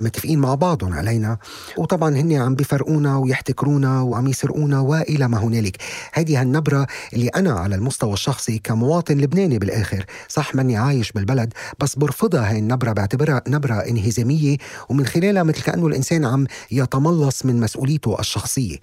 [0.00, 1.38] متفقين مع بعضهم علينا
[1.76, 5.76] وطبعا هن عم بيفرقونا ويحتكرونا وعم يسرقونا وإلى ما هنالك.
[6.12, 11.94] هذه هالنبرة اللي أنا على المستوى الشخصي كمواطن لبناني بالآخر صح ماني عايش بالبلد بس
[11.96, 14.56] برفضها هاي النبرة بعتبرها نبرة انهزامية
[14.88, 18.76] ومن خلالها مثل كأنه الإنسان عم يتملص من مسؤوليته الشخصية.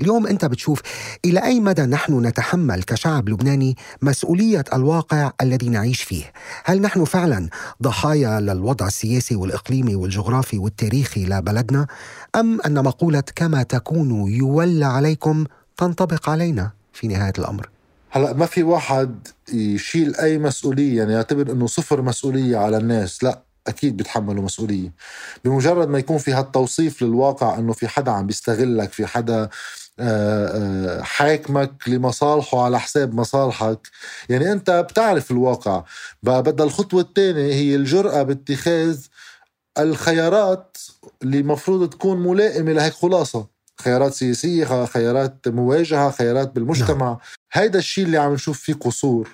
[0.00, 0.80] اليوم أنت بتشوف
[1.24, 6.32] إلى أي مدى نحن نتحمل كشعب لبناني مسؤولية الواقع الذي نعيش فيه؟
[6.64, 7.48] هل نحن فعلا
[7.82, 11.86] ضحايا للوضع السياسي والإقليمي والجغرافي والتاريخي لبلدنا؟
[12.36, 15.44] أم أن مقولة كما تكونوا يولى عليكم
[15.76, 17.68] تنطبق علينا في نهاية الأمر؟
[18.10, 23.42] هلأ ما في واحد يشيل أي مسؤولية يعني يعتبر إنه صفر مسؤولية على الناس لا
[23.66, 24.92] أكيد بيتحملوا مسؤولية
[25.44, 29.48] بمجرد ما يكون في هالتوصيف للواقع إنه في حدا عم بيستغلك في حدا
[31.02, 33.88] حاكمك لمصالحه على حساب مصالحك.
[34.28, 35.84] يعني أنت بتعرف الواقع.
[36.22, 39.06] بدها الخطوة الثانية هي الجرأة باتخاذ
[39.78, 40.76] الخيارات
[41.22, 43.46] اللي مفروض تكون ملائمة لهيك خلاصة.
[43.80, 47.06] خيارات سياسية خيارات مواجهة خيارات بالمجتمع.
[47.06, 47.18] نعم.
[47.52, 49.28] هيدا الشيء اللي عم نشوف فيه قصور.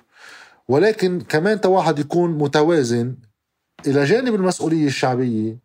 [0.69, 3.15] ولكن كمان واحد يكون متوازن.
[3.87, 5.59] إلى جانب المسؤولية الشعبية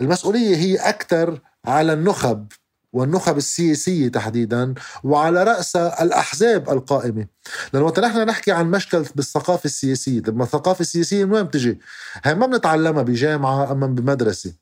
[0.00, 2.46] المسؤولية هي أكثر على النخب.
[2.94, 4.74] والنخب السياسية تحديدا
[5.04, 7.26] وعلى رأسها الأحزاب القائمة.
[7.72, 11.80] لأنه وقت نحن نحكي عن مشكل بالثقافة السياسية لما الثقافة السياسية من وين بتجي؟
[12.24, 14.54] هي ما بنتعلمها بجامعة أما بمدرسة.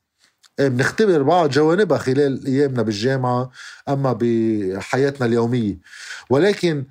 [0.60, 3.50] إيه، بنختبر بعض جوانبها خلال أيامنا بالجامعة
[3.88, 5.78] أما بحياتنا اليومية.
[6.30, 6.84] ولكن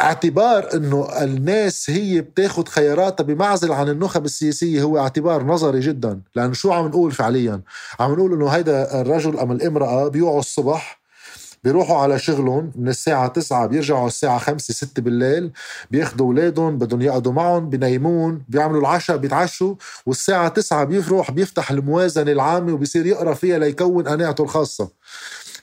[0.00, 6.20] اعتبار انه الناس هي بتاخد خياراتها بمعزل عن النخب السياسية هو اعتبار نظري جدا.
[6.34, 7.60] لأنه شو عم نقول فعليا؟
[8.00, 11.00] عم نقول إنه هيدا الرجل أم الإمرأة بيوعوا الصبح
[11.64, 15.50] بيروحوا على شغلهم من الساعة 9 بيرجعوا الساعة 5 6 بالليل
[15.90, 19.74] بياخذوا أولادهم بدهم يقعدوا معهم بنيمون بيعملوا العشاء بيتعشوا
[20.06, 24.88] والساعة 9 بيروح بيفتح الموازنة العامة وبيصير يقرأ فيها ليكون قناعته الخاصة.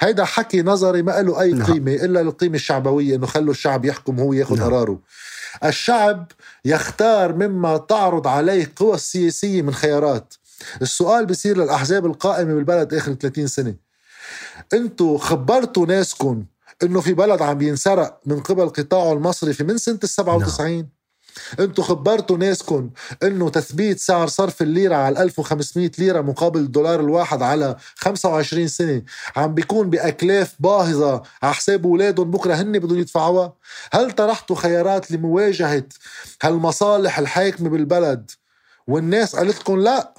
[0.02, 1.74] هيدا حكي نظري ما له أي نعم.
[1.74, 4.66] قيمة إلا القيمة الشعبوية إنه خلوا الشعب يحكم هو ياخذ نعم.
[4.66, 5.00] قراره.
[5.66, 6.32] الشعب
[6.66, 10.34] يختار مما تعرض عليه قوى السياسية من خيارات.
[10.82, 13.76] السؤال بصير للأحزاب القائمة بالبلد آخر 30 سنة.
[14.74, 16.46] أنتوا خبرتوا ناسكم
[16.84, 20.90] إنه في بلد عم ينسرق من قبل قطاعه المصرفي من سنة ال 97
[21.60, 22.90] أنتوا خبرتوا ناسكم
[23.24, 29.02] انه تثبيت سعر صرف الليرة على 1500 ليرة مقابل الدولار الواحد على 25 سنة
[29.36, 33.54] عم بيكون بأكلاف باهظة على حساب أولادهم بكرة هن بدهم يدفعوها؟
[33.94, 35.86] هل طرحتوا خيارات لمواجهة
[36.44, 38.32] هالمصالح الحاكمة بالبلد؟
[38.88, 40.14] والناس قالت لكم لا.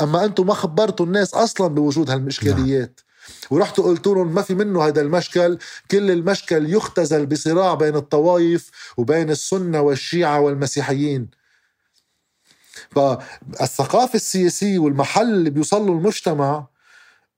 [0.00, 3.00] أما أنتم ما خبرتوا الناس أصلا بوجود هالمشكليات.
[3.50, 5.58] ورحتوا قلتوا لهم ما في منه هذا المشكل.
[5.90, 11.30] كل المشكل يختزل بصراع بين الطوائف وبين السنة والشيعة والمسيحيين.
[12.90, 16.66] فالثقافة السياسية والمحل اللي بيوصل له المجتمع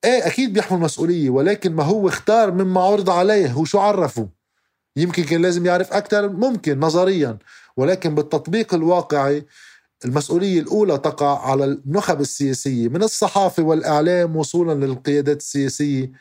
[0.04, 4.28] إيه أكيد بيحمل مسؤولية ولكن ما هو اختار مما عرض عليه هو شو عرفه.
[4.96, 7.38] يمكن كان لازم يعرف أكثر ممكن نظريا.
[7.76, 9.46] ولكن بالتطبيق الواقعي
[10.04, 16.12] المسؤولية الأولى تقع على النخب السياسية من الصحافة والإعلام وصولا للقيادات السياسية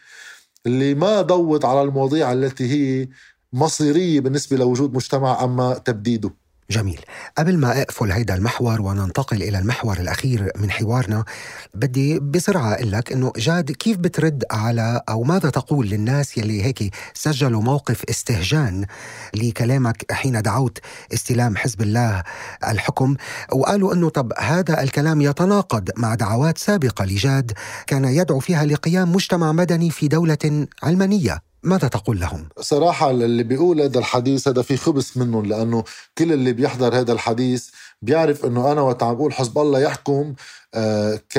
[0.66, 3.10] اللي ما ضوت على المواضيع التي هي
[3.54, 6.45] مصيرية بالنسبة لوجود مجتمع أما تبديده.
[6.70, 7.02] جميل.
[7.38, 11.26] قبل ما أقفل هيدا المحور وننتقل إلى المحور الأخير من حوارنا
[11.74, 16.96] بدي بسرعة أقول لك أنه جاد كيف بترد على أو ماذا تقول للناس يلي هيك
[17.14, 18.86] سجلوا موقف استهجان
[19.34, 20.80] لكلامك حين دعوت
[21.14, 22.24] استلام حزب الله
[22.68, 23.16] الحكم؟
[23.52, 27.52] وقالوا أنه طب هذا الكلام يتناقض مع دعوات سابقة لجاد
[27.88, 31.55] كان يدعو فيها لقيام مجتمع مدني في دولة علمانية.
[31.66, 35.84] ماذا تقول لهم؟ صراحة اللي بيقول هذا الحديث هذا في خبث منهم لأنه
[36.18, 37.70] كل اللي بيحضر هذا الحديث
[38.02, 40.34] بيعرف أنه أنا وقت عم بقول حزب الله يحكم
[40.74, 41.38] آه ك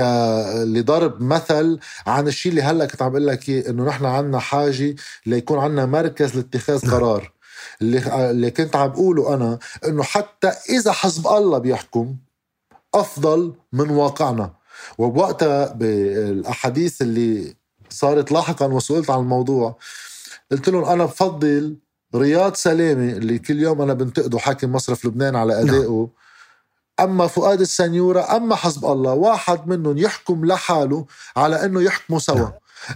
[0.64, 4.94] لضرب مثل عن الشيء اللي هلأ كنت عم بقول لك إياه، إنه نحن عنا حاجة
[5.26, 7.32] ليكون عنا مركز لاتخاذ قرار.
[7.82, 12.16] اللي اللي كنت عم بقوله أنا إنه حتى إذا حزب الله بيحكم
[12.94, 14.52] أفضل من واقعنا.
[14.98, 17.54] وبوقتها بالأحاديث اللي
[17.90, 19.76] صارت لاحقا وسئلت عن الموضوع
[20.52, 21.76] قلت لهم أنا بفضل
[22.14, 26.08] رياض سلامه اللي كل يوم أنا بنتقده حاكم مصرف لبنان على أدائه.
[27.00, 32.48] أما فؤاد السنيورة أما حزب الله واحد منهم يحكم لحاله على إنه يحكموا سوا.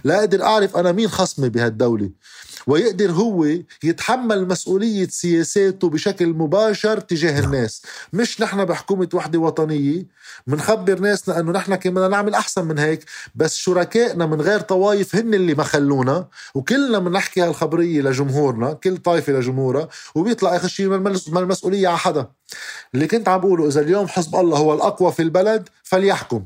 [0.03, 2.09] لا أقدر أعرف أنا مين خصمي بهالدولة.
[2.67, 3.47] ويقدر هو
[3.83, 7.81] يتحمل مسؤولية سياساته بشكل مباشر تجاه الناس.
[8.13, 10.05] مش نحن بحكومة وحدة وطنية
[10.47, 13.05] منخبر ناسنا انه نحن كمان نعمل أحسن من هيك
[13.35, 19.33] بس شركائنا من غير طوايف هن اللي ما خلونا وكلنا بنحكي هالخبرية لجمهورنا كل طائفة
[19.33, 22.27] لجمهورها وبيطلع اخر شيء ما المسؤولية على حدا.
[22.93, 26.45] اللي كنت عم بقوله إذا اليوم حزب الله هو الأقوى في البلد فليحكم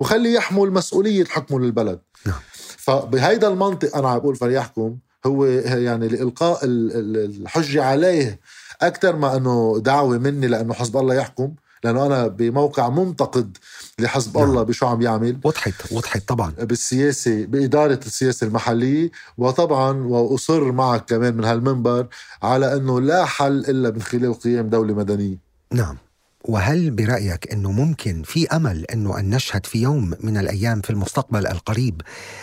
[0.00, 2.00] وخلي يحمل مسؤولية حكمه للبلد.
[2.26, 2.40] نعم.
[2.78, 4.96] فبهيدا المنطق أنا عم بقول فليحكم
[5.26, 8.40] هو يعني لإلقاء الحجة عليه
[8.82, 11.54] أكثر ما أنه دعوة مني لأنه حزب الله يحكم
[11.84, 13.56] لأنه أنا بموقع منتقد
[13.98, 14.50] لحزب نعم.
[14.50, 15.38] الله بشو عم يعمل.
[15.44, 16.50] وضحت وضحت طبعا.
[16.50, 22.06] بالسياسة بإدارة السياسة المحلية وطبعا وأصر معك كمان من هالمنبر
[22.42, 25.36] على أنه لا حل إلا من خلال قيام دولة مدنية.
[25.72, 25.96] نعم.
[26.44, 31.46] وهل برأيك أنه ممكن في أمل أنه أن نشهد في يوم من الأيام في المستقبل
[31.46, 32.02] القريب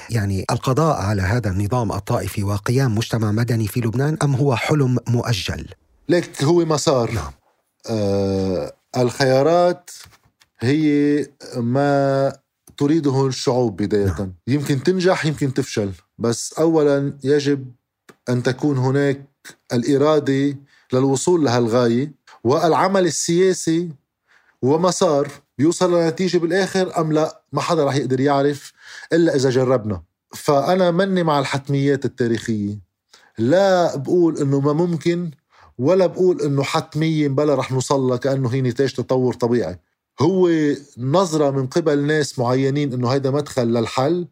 [0.09, 5.65] يعني القضاء على هذا النظام الطائفي وقيام مجتمع مدني في لبنان أم هو حلم مؤجل؟
[6.09, 7.31] لك هو مسار نعم.
[7.89, 9.91] آه الخيارات
[10.59, 11.25] هي
[11.57, 12.33] ما
[12.77, 14.33] تريده الشعوب بداية نعم.
[14.47, 17.71] يمكن تنجح يمكن تفشل بس أولا يجب
[18.29, 19.25] أن تكون هناك
[19.73, 20.57] الإرادة
[20.93, 22.16] للوصول لهالغاية
[22.47, 23.89] والعمل السياسي
[24.61, 28.73] ومسار بيوصل لنتيجة بالآخر أم لا؟ ما حدا رح يقدر يعرف
[29.13, 30.03] إلا إذا جربنا.
[30.33, 32.79] فأنا مني مع الحتميات التاريخية.
[33.37, 35.31] لا بقول إنه ما ممكن
[35.77, 39.79] ولا بقول إنه حتميا بلا رح نوصل كأنه هي نتاج تطور طبيعي.
[40.19, 40.49] هو
[40.97, 44.27] نظرة من قبل ناس معينين إنه هيدا مدخل للحل.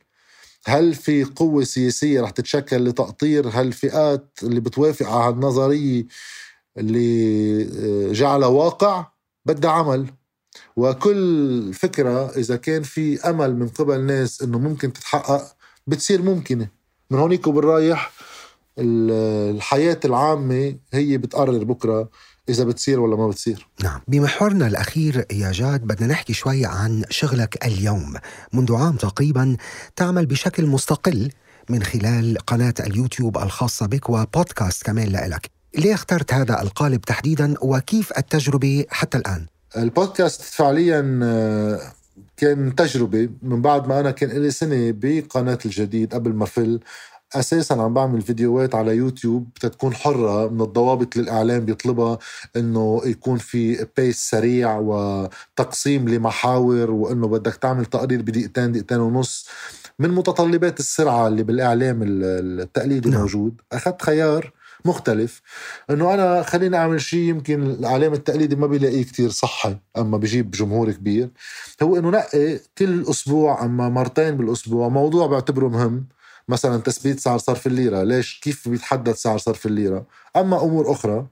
[0.66, 6.06] هل في قوة سياسية رح تتشكل لتقطير هالفئات اللي بتوافق على النظرية
[6.78, 9.08] اللي جعلها واقع
[9.46, 10.08] بدها عمل.
[10.76, 15.56] وكل فكرة إذا كان في أمل من قبل ناس إنه ممكن تتحقق
[15.88, 16.68] بتصير ممكنة.
[17.12, 18.12] من هونيك وبالرايح
[18.80, 22.10] الحياة العامة هي بتقرر بكرة
[22.50, 23.68] إذا بتصير ولا ما بتصير.
[23.84, 24.02] نعم.
[24.08, 28.14] بمحورنا الأخير يا جاد بدنا نحكي شوي عن شغلك اليوم.
[28.54, 29.58] منذ عام تقريبا
[29.96, 31.32] تعمل بشكل مستقل
[31.70, 35.55] من خلال قناة اليوتيوب الخاصة بك وبودكاست كمان لإلك.
[35.78, 39.46] ليه اخترت هذا القالب تحديدا وكيف التجربة حتى الآن؟
[39.78, 41.80] البودكاست فعليا آه،
[42.38, 46.80] كان تجربة من بعد ما أنا كان لي سنة بقناة الجديد قبل ما فل
[47.36, 52.18] أساسا عم بعمل فيديوهات على يوتيوب تتكون حرة من الضوابط اللي الاعلام بيطلبها
[52.56, 59.48] إنه يكون في بيس سريع وتقسيم لمحاور وإنه بدك تعمل تقرير بدقيقتين دقيقتين ونص
[60.00, 63.22] من متطلبات السرعة اللي بالإعلام التقليدي نعم.
[63.22, 64.52] موجود أخذت خيار
[64.86, 65.42] مختلف.
[65.90, 70.92] إنه أنا خليني أعمل شيء يمكن الاعلام التقليدي ما بيلاقيه كتير صحي أما بجيب جمهور
[70.92, 71.30] كبير.
[71.84, 76.08] هو إنه نقي كل أسبوع أما مرتين بالأسبوع موضوع بعتبره مهم.
[76.50, 80.06] مثلا تثبيت سعر صرف الليرة ليش؟ كيف بيتحدد سعر صرف الليرة؟
[80.36, 81.28] أما أمور أخرى.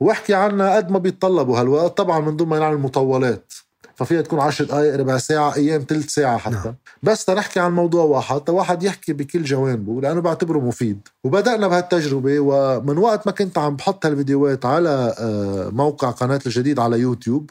[0.00, 3.52] واحكي عنها قد ما بيتطلبوا هالوقت طبعا من ضمن نعمل مطولات
[3.94, 6.54] ففيها تكون 10 دقائق ربع ساعة أيام ثلث ساعة حتى.
[6.54, 6.74] نعم.
[7.02, 8.50] بس تنحكي عن موضوع واحد.
[8.50, 11.08] واحد يحكي بكل جوانبه لأنه بعتبره مفيد.
[11.24, 17.00] وبدأنا بهالتجربة ومن وقت ما كنت عم بحط هالفيديوهات على آه، موقع قناة الجديد على
[17.00, 17.50] يوتيوب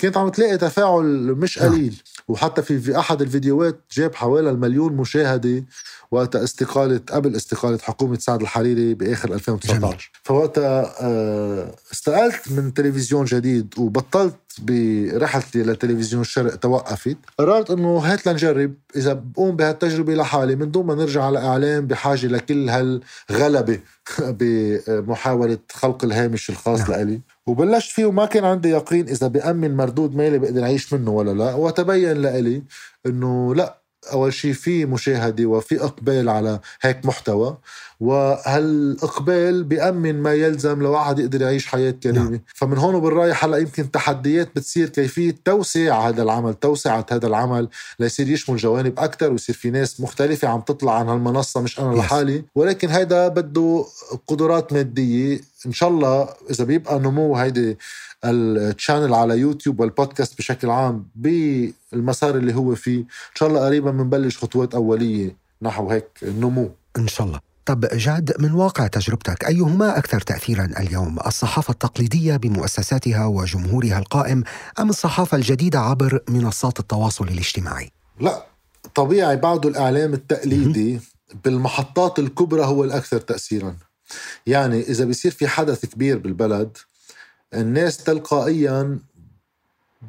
[0.00, 1.04] كنت عم تلاقي تفاعل
[1.38, 1.72] مش نعم.
[1.72, 2.02] قليل.
[2.28, 5.64] وحتى في, في أحد الفيديوهات جاب حوالي المليون مشاهدة.
[6.10, 13.74] وقت استقالة قبل استقالة حكومة سعد الحريري بآخر 2019 فوقتها آه، استقلت من تلفزيون جديد
[13.78, 17.16] وبطلت برحلتي لتلفزيون الشرق توقفت.
[17.38, 18.74] قررت إنه هات لنجرب.
[18.96, 23.80] إذا بقوم بهالتجربة لحالي من دون ما نرجع على اعلام بحاجة لكل هالغلبة
[24.38, 26.90] بمحاولة خلق الهامش الخاص نعم.
[26.90, 27.20] لإلي.
[27.46, 31.54] وبلشت فيه وما كان عندي يقين إذا بأمن مردود مالي بقدر أعيش منه ولا لا.
[31.54, 32.62] وتبين لإلي
[33.06, 33.79] إنه لا
[34.12, 37.56] أول شيء في مشاهدة وفي إقبال على هيك محتوى
[38.00, 42.30] وهالاقبال بيأمن ما يلزم لواحد يقدر يعيش حياة كريمة.
[42.30, 42.40] نعم.
[42.54, 48.28] فمن هون وبالرايح هلأ يمكن تحديات بتصير كيفية توسيع هذا العمل توسعة هذا العمل ليصير
[48.28, 52.44] يشمل جوانب أكثر ويصير في ناس مختلفة عم تطلع عن هالمنصة مش أنا لحالي.
[52.54, 53.84] ولكن هذا بده
[54.26, 55.40] قدرات مادية.
[55.66, 57.78] إن شاء الله إذا بيبقى نمو هيدي
[58.24, 63.00] ال channel على يوتيوب والبودكاست بشكل عام بالمسار اللي هو فيه.
[63.00, 65.36] إن شاء الله قريبا بنبلش خطوات أولية.
[65.62, 67.40] نحو هيك النمو إن شاء الله.
[67.66, 74.44] طب جاد من واقع تجربتك أيهما أكثر تأثيرا اليوم؟ الصحافة التقليدية بمؤسساتها وجمهورها القائم
[74.78, 77.90] أم الصحافة الجديدة عبر منصات التواصل الاجتماعي؟
[78.20, 78.46] لا
[78.94, 81.00] طبيعي بعض الإعلام التقليدي
[81.44, 83.76] بالمحطات الكبرى هو الأكثر تأثيرا.
[84.46, 86.76] يعني إذا بيصير في حدث كبير بالبلد
[87.54, 88.98] الناس تلقائيا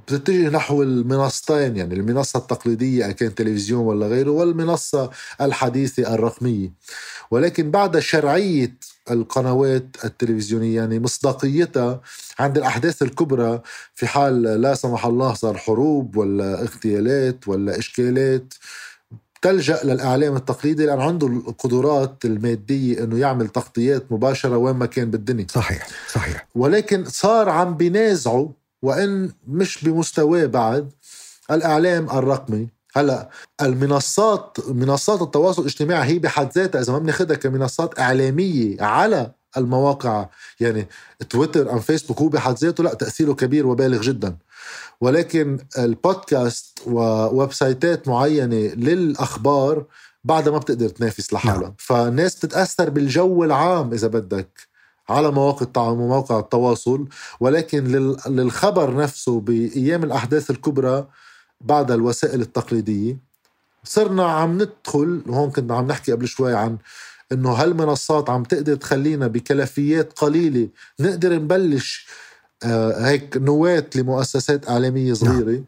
[0.08, 5.10] بتتجه نحو المنصتين يعني المنصة التقليدية كان تلفزيون ولا غيره والمنصة
[5.42, 6.72] الحديثة الرقمية.
[7.32, 8.78] ولكن بعد شرعية
[9.12, 12.02] القنوات التلفزيونية يعني مصداقيتها
[12.40, 13.62] عند الأحداث الكبرى
[13.96, 18.54] في حال لا سمح الله صار حروب ولا اغتيالات ولا إشكالات
[19.42, 25.48] تلجأ للإعلام التقليدي لأن عنده القدرات المادية أنه يعمل تغطيات مباشرة وين ما كان بالدنيا.
[25.50, 26.48] صحيح صحيح.
[26.56, 28.48] ولكن صار عم بينازعوا
[28.82, 30.92] وإن مش بمستواه بعد
[31.52, 32.68] الإعلام الرقمي.
[32.96, 33.30] هلأ
[33.62, 40.30] المنصات منصات التواصل الاجتماعي هي بحد ذاتها إذا ما بناخذها كمنصات إعلامية على المواقع
[40.60, 40.88] يعني
[41.30, 44.36] تويتر أم فيسبوك هو بحد ذاته لأ تأثيره كبير وبالغ جدا.
[45.02, 49.86] ولكن البودكاست وويب سايتات معينة للأخبار
[50.24, 51.74] بعدها ما بتقدر تنافس لحالها نعم.
[51.78, 54.68] فالناس بتتأثر بالجو العام إذا بدك
[55.10, 57.08] على مواقع مواقع التواصل
[57.40, 57.84] ولكن
[58.28, 61.08] للخبر نفسه بأيام الأحداث الكبرى
[61.62, 63.18] بعد الوسائل التقليدية
[63.84, 66.78] صرنا عم ندخل وهون كنا عم نحكي قبل شوي عن
[67.32, 70.68] إنه هالمنصات عم تقدر تخلينا بكلفيات قليلة
[71.00, 72.08] نقدر نبلش
[72.64, 74.66] هيك نواة لمؤسسات
[75.14, 75.66] صغيره نعم.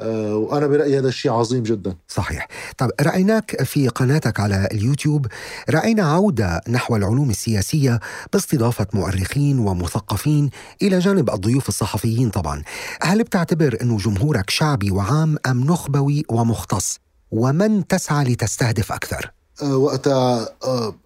[0.00, 1.96] آه، وأنا برأيي هذا الشيء عظيم جدا.
[2.08, 2.48] صحيح.
[2.78, 5.26] طب رأيناك في قناتك على اليوتيوب
[5.70, 8.00] رأينا عودة نحو العلوم السياسية
[8.32, 10.50] باستضافة مؤرخين ومثقفين
[10.82, 12.62] إلى جانب الضيوف الصحفيين طبعا.
[13.02, 16.98] هل بتعتبر أنه جمهورك شعبي وعام أم نخبوي ومختص؟
[17.30, 19.30] ومن تسعى لتستهدف أكثر؟
[19.62, 20.48] آه، وقتها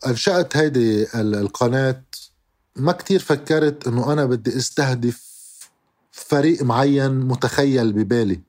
[0.06, 2.02] أنشأت هيدي القناة
[2.76, 5.30] ما كتير فكرت إنه أنا بدي أستهدف
[6.12, 8.40] فريق معين متخيل ببالي.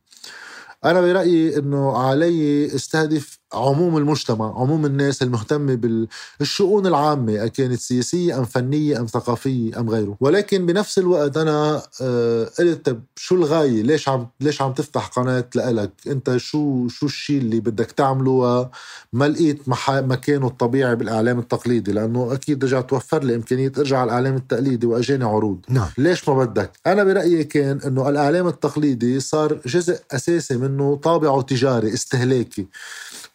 [0.85, 6.07] أنا برأيي إنه علي استهدف عموم المجتمع عموم الناس المهتمة
[6.39, 10.17] بالشؤون العامة كانت سياسية أم فنية أم ثقافية أم غيره.
[10.19, 15.45] ولكن بنفس الوقت أنا آه، قلت طب شو الغاية؟ ليش عم ليش عم تفتح قناة
[15.55, 18.69] لإلك؟ أنت شو شو الشيء اللي بدك تعمله
[19.13, 24.35] ما لقيت مكانه الطبيعي بالإعلام التقليدي؟ لأنه أكيد رجع توفر لي إمكانية أرجع على الإعلام
[24.35, 25.59] التقليدي وأجاني عروض.
[25.69, 25.87] نعم.
[25.97, 31.93] ليش ما بدك؟ أنا برأيي كان أنه الإعلام التقليدي صار جزء أساسي منه طابعه تجاري
[31.93, 32.67] استهلاكي.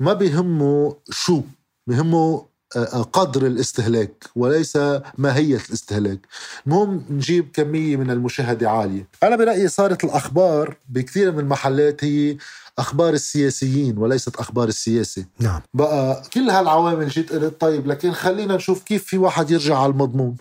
[0.00, 1.42] ما بيهمه شو
[1.86, 4.78] بهمه آه، قدر الاستهلاك وليس
[5.18, 6.18] ماهية الاستهلاك.
[6.66, 9.08] المهم نجيب كمية من المشاهدة عالية.
[9.22, 12.36] أنا برأيي صارت الأخبار بكثير من المحلات هي
[12.78, 15.24] أخبار السياسيين وليست أخبار السياسة.
[15.40, 15.60] نعم.
[15.74, 20.36] بقى كل هالعوامل جيت قلت طيب لكن خلينا نشوف كيف في واحد يرجع على المضمون.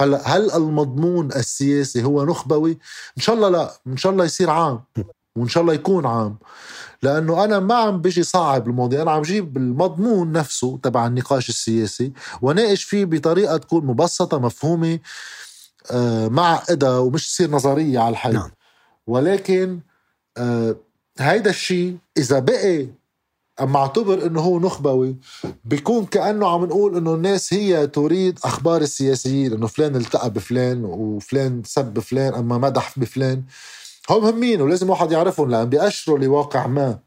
[0.00, 2.78] هلأ هل المضمون السياسي هو نخبوي؟
[3.18, 4.80] إن شاء الله لا، إن شاء الله يصير عام.
[5.40, 6.36] وإن شاء الله يكون عام.
[7.02, 12.12] لأنه أنا ما عم بيجي صعب المواضيع أنا عم جيب المضمون نفسه تبع النقاش السياسي
[12.42, 14.98] وناقش فيه بطريقة تكون مبسطة مفهومة
[15.90, 18.32] آه معقده ومش تصير نظرية على الحي.
[18.32, 18.50] نعم.
[19.06, 19.80] ولكن
[20.36, 20.76] آه
[21.18, 22.86] هيدا الشيء إذا بقي
[23.60, 25.16] اما أعتبر إنه هو نخبوي
[25.64, 31.62] بيكون كأنه عم نقول إنه الناس هي تريد أخبار السياسيين إنه فلان التقى بفلان وفلان
[31.64, 33.42] سب فلان أما مدح بفلان.
[34.10, 36.98] هم مهمين ولازم واحد يعرفهم لأن بيأشروا لواقع ما.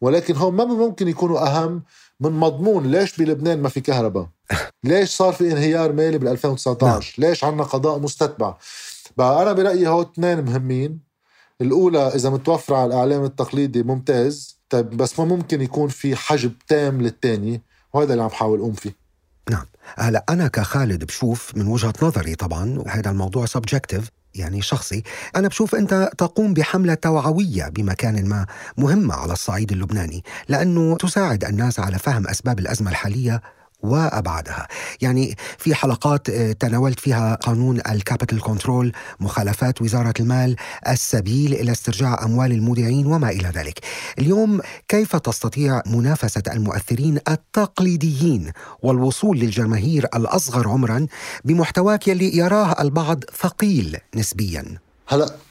[0.00, 1.82] ولكن هم ما ممكن يكونوا أهم
[2.20, 4.28] من مضمون ليش بلبنان ما في كهرباء؟
[4.84, 7.28] ليش صار في انهيار مالي بال 2019 نعم.
[7.28, 8.54] ليش عنا قضاء مستتبع؟
[9.16, 11.00] بقى أنا برأيي هو اثنين مهمين.
[11.60, 17.02] الأولى إذا متوفرة على الإعلام التقليدي ممتاز طيب بس ما ممكن يكون في حجب تام
[17.02, 18.96] للثاني وهذا اللي عم حاول أقوم فيه.
[19.50, 19.66] نعم.
[19.96, 25.02] هلا أنا كخالد بشوف من وجهة نظري طبعا وهذا الموضوع سبجكتيف يعني شخصي
[25.36, 28.46] أنا بشوف أنت تقوم بحملة توعوية بمكان ما
[28.78, 33.42] مهمة على الصعيد اللبناني لأنه تساعد الناس على فهم أسباب الأزمة الحالية
[33.84, 34.68] وابعادها،
[35.00, 40.56] يعني في حلقات آه، تناولت فيها قانون ال capital control، مخالفات وزارة المال،
[40.88, 43.80] السبيل إلى استرجاع أموال المودعين وما إلى ذلك.
[44.18, 51.06] اليوم كيف تستطيع منافسة المؤثرين التقليديين والوصول للجماهير الأصغر عمرا
[51.44, 54.64] بمحتواك يلي يراه البعض ثقيل نسبيا؟
[55.08, 55.43] هلا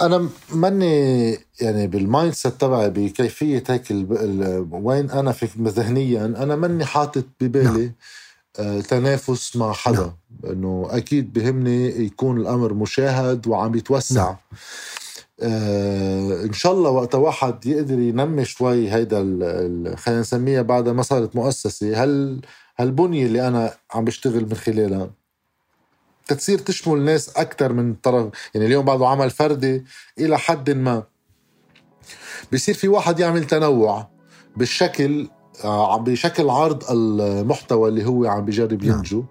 [0.00, 1.30] أنا ماني
[1.60, 3.84] يعني بال mindset تبعي بكيفية هيك.
[4.70, 7.92] وين أنا في ذهنيا أنا ماني حاطط ببالي نعم.
[8.58, 10.52] آه تنافس مع حدا نعم.
[10.52, 14.36] إنه أكيد بهمني يكون الأمر مشاهد وعم يتوسع نعم.
[15.40, 19.18] آه إن شاء الله وقت واحد يقدر ينمي شوي هيدا
[19.96, 22.40] خلينا نسميها بعد ما صارت مؤسسة هل
[22.78, 25.10] هالبنية اللي أنا عم بشتغل من خلالها
[26.26, 28.32] تتصير تشمل ناس أكثر من طرف.
[28.54, 29.84] يعني اليوم بعده عمل فردي
[30.18, 31.02] إلى حد ما.
[32.52, 34.08] بصير في واحد يعمل تنوع
[34.56, 35.28] بالشكل
[35.64, 38.96] آه، بشكل عرض المحتوى اللي هو عم بيجرب نعم.
[38.96, 39.24] ينجو.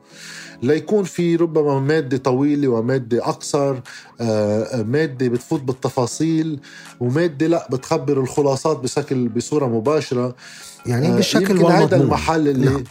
[0.64, 3.76] ليكون في ربما مادة طويلة ومادة أقصر
[4.22, 6.60] آه، مادة بتفوت بالتفاصيل
[7.00, 10.36] ومادة لا بتخبر الخلاصات بشكل بصورة مباشرة.
[10.86, 12.84] يعني آه، بالشكل هذا المحل اللي نعم.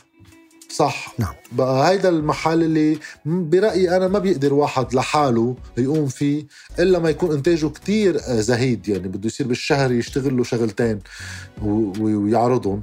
[0.70, 1.14] صح.
[1.18, 1.34] نعم.
[1.52, 6.46] بقى هيدا المحل اللي برأيي أنا ما بيقدر واحد لحاله يقوم فيه
[6.78, 10.98] إلا ما يكون إنتاجه كتير آه، زهيد يعني بده يصير بالشهر يشتغل له شغلتين
[11.62, 12.82] ويعرضهم.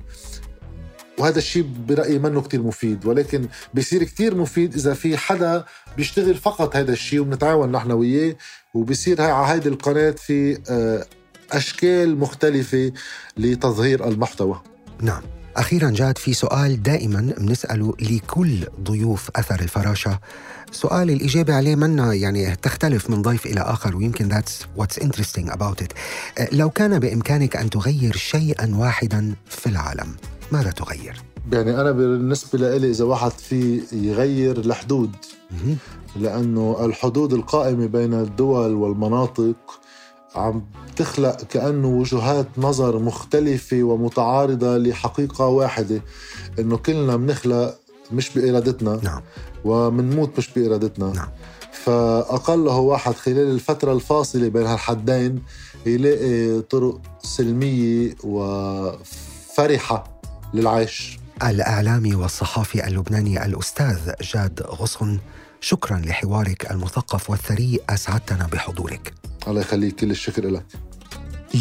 [1.18, 5.66] وهذا الشيء برأيي منه كتير مفيد ولكن بيصير كتير مفيد إذا في حدا
[5.98, 8.36] بيشتغل فقط هذا الشيء وبنتعاون نحن وياه
[8.74, 11.06] وبصير على هيدي القناة في آه،
[11.52, 12.92] أشكال مختلفة
[13.38, 14.62] لتظهير المحتوى.
[15.02, 15.22] نعم.
[15.58, 20.20] أخيرا جاد في سؤال دائما بنسأله لكل ضيوف أثر الفراشة.
[20.72, 25.82] سؤال الإجابة عليه منا يعني تختلف من ضيف إلى آخر ويمكن that's what's interesting about
[25.82, 25.94] it.
[26.52, 30.16] لو كان بإمكانك أن تغير شيئا واحدا في العالم
[30.52, 31.22] ماذا تغير؟
[31.52, 35.12] يعني أنا بالنسبة لي إذا واحد في يغير الحدود
[36.16, 39.81] لأنه الحدود القائمة بين الدول والمناطق
[40.36, 40.66] عم
[40.96, 46.02] تخلق كأنه وجهات نظر مختلفة ومتعارضة لحقيقة واحدة
[46.60, 47.76] إنه كلنا بنخلق
[48.12, 49.22] مش بإرادتنا نعم.
[49.66, 51.28] ومنموت مش بإرادتنا نعم.
[51.84, 55.44] فأقله واحد خلال الفترة الفاصلة بين هالحدين
[55.86, 60.22] يلاقي طرق سلمية وفرحة
[60.54, 65.20] للعيش الإعلامي والصحافي اللبناني الأستاذ جاد غصن
[65.62, 70.66] شكرا لحوارك المثقف والثري أسعدتنا بحضورك الله يخليك كل الشكر لك.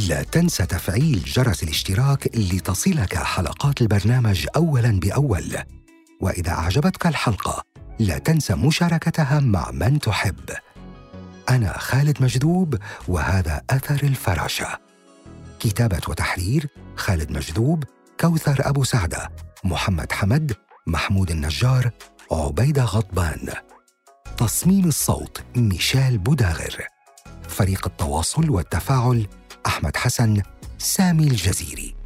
[0.09, 5.57] لا تنسى تفعيل جرس الاشتراك لتصلك حلقات البرنامج اولا بأول.
[6.20, 7.64] وإذا أعجبتك الحلقة
[7.99, 10.51] لا تنسى مشاركتها مع من تحب.
[11.49, 12.78] أنا خالد مجذوب
[13.09, 14.78] وهذا أثر الفراشة.
[15.61, 16.66] كتابة وتحرير
[16.97, 17.85] خالد مجذوب
[18.20, 19.31] كوثر أبو سعدة
[19.64, 20.53] محمد حمد
[20.87, 21.91] محمود النجار
[22.33, 23.49] عبيدة غضبان.
[24.37, 26.87] تصميم الصوت ميشيل بوداغر.
[27.51, 29.26] فريق التواصل والتفاعل
[29.66, 30.42] أحمد حسن
[30.78, 31.99] سامي الجزيري.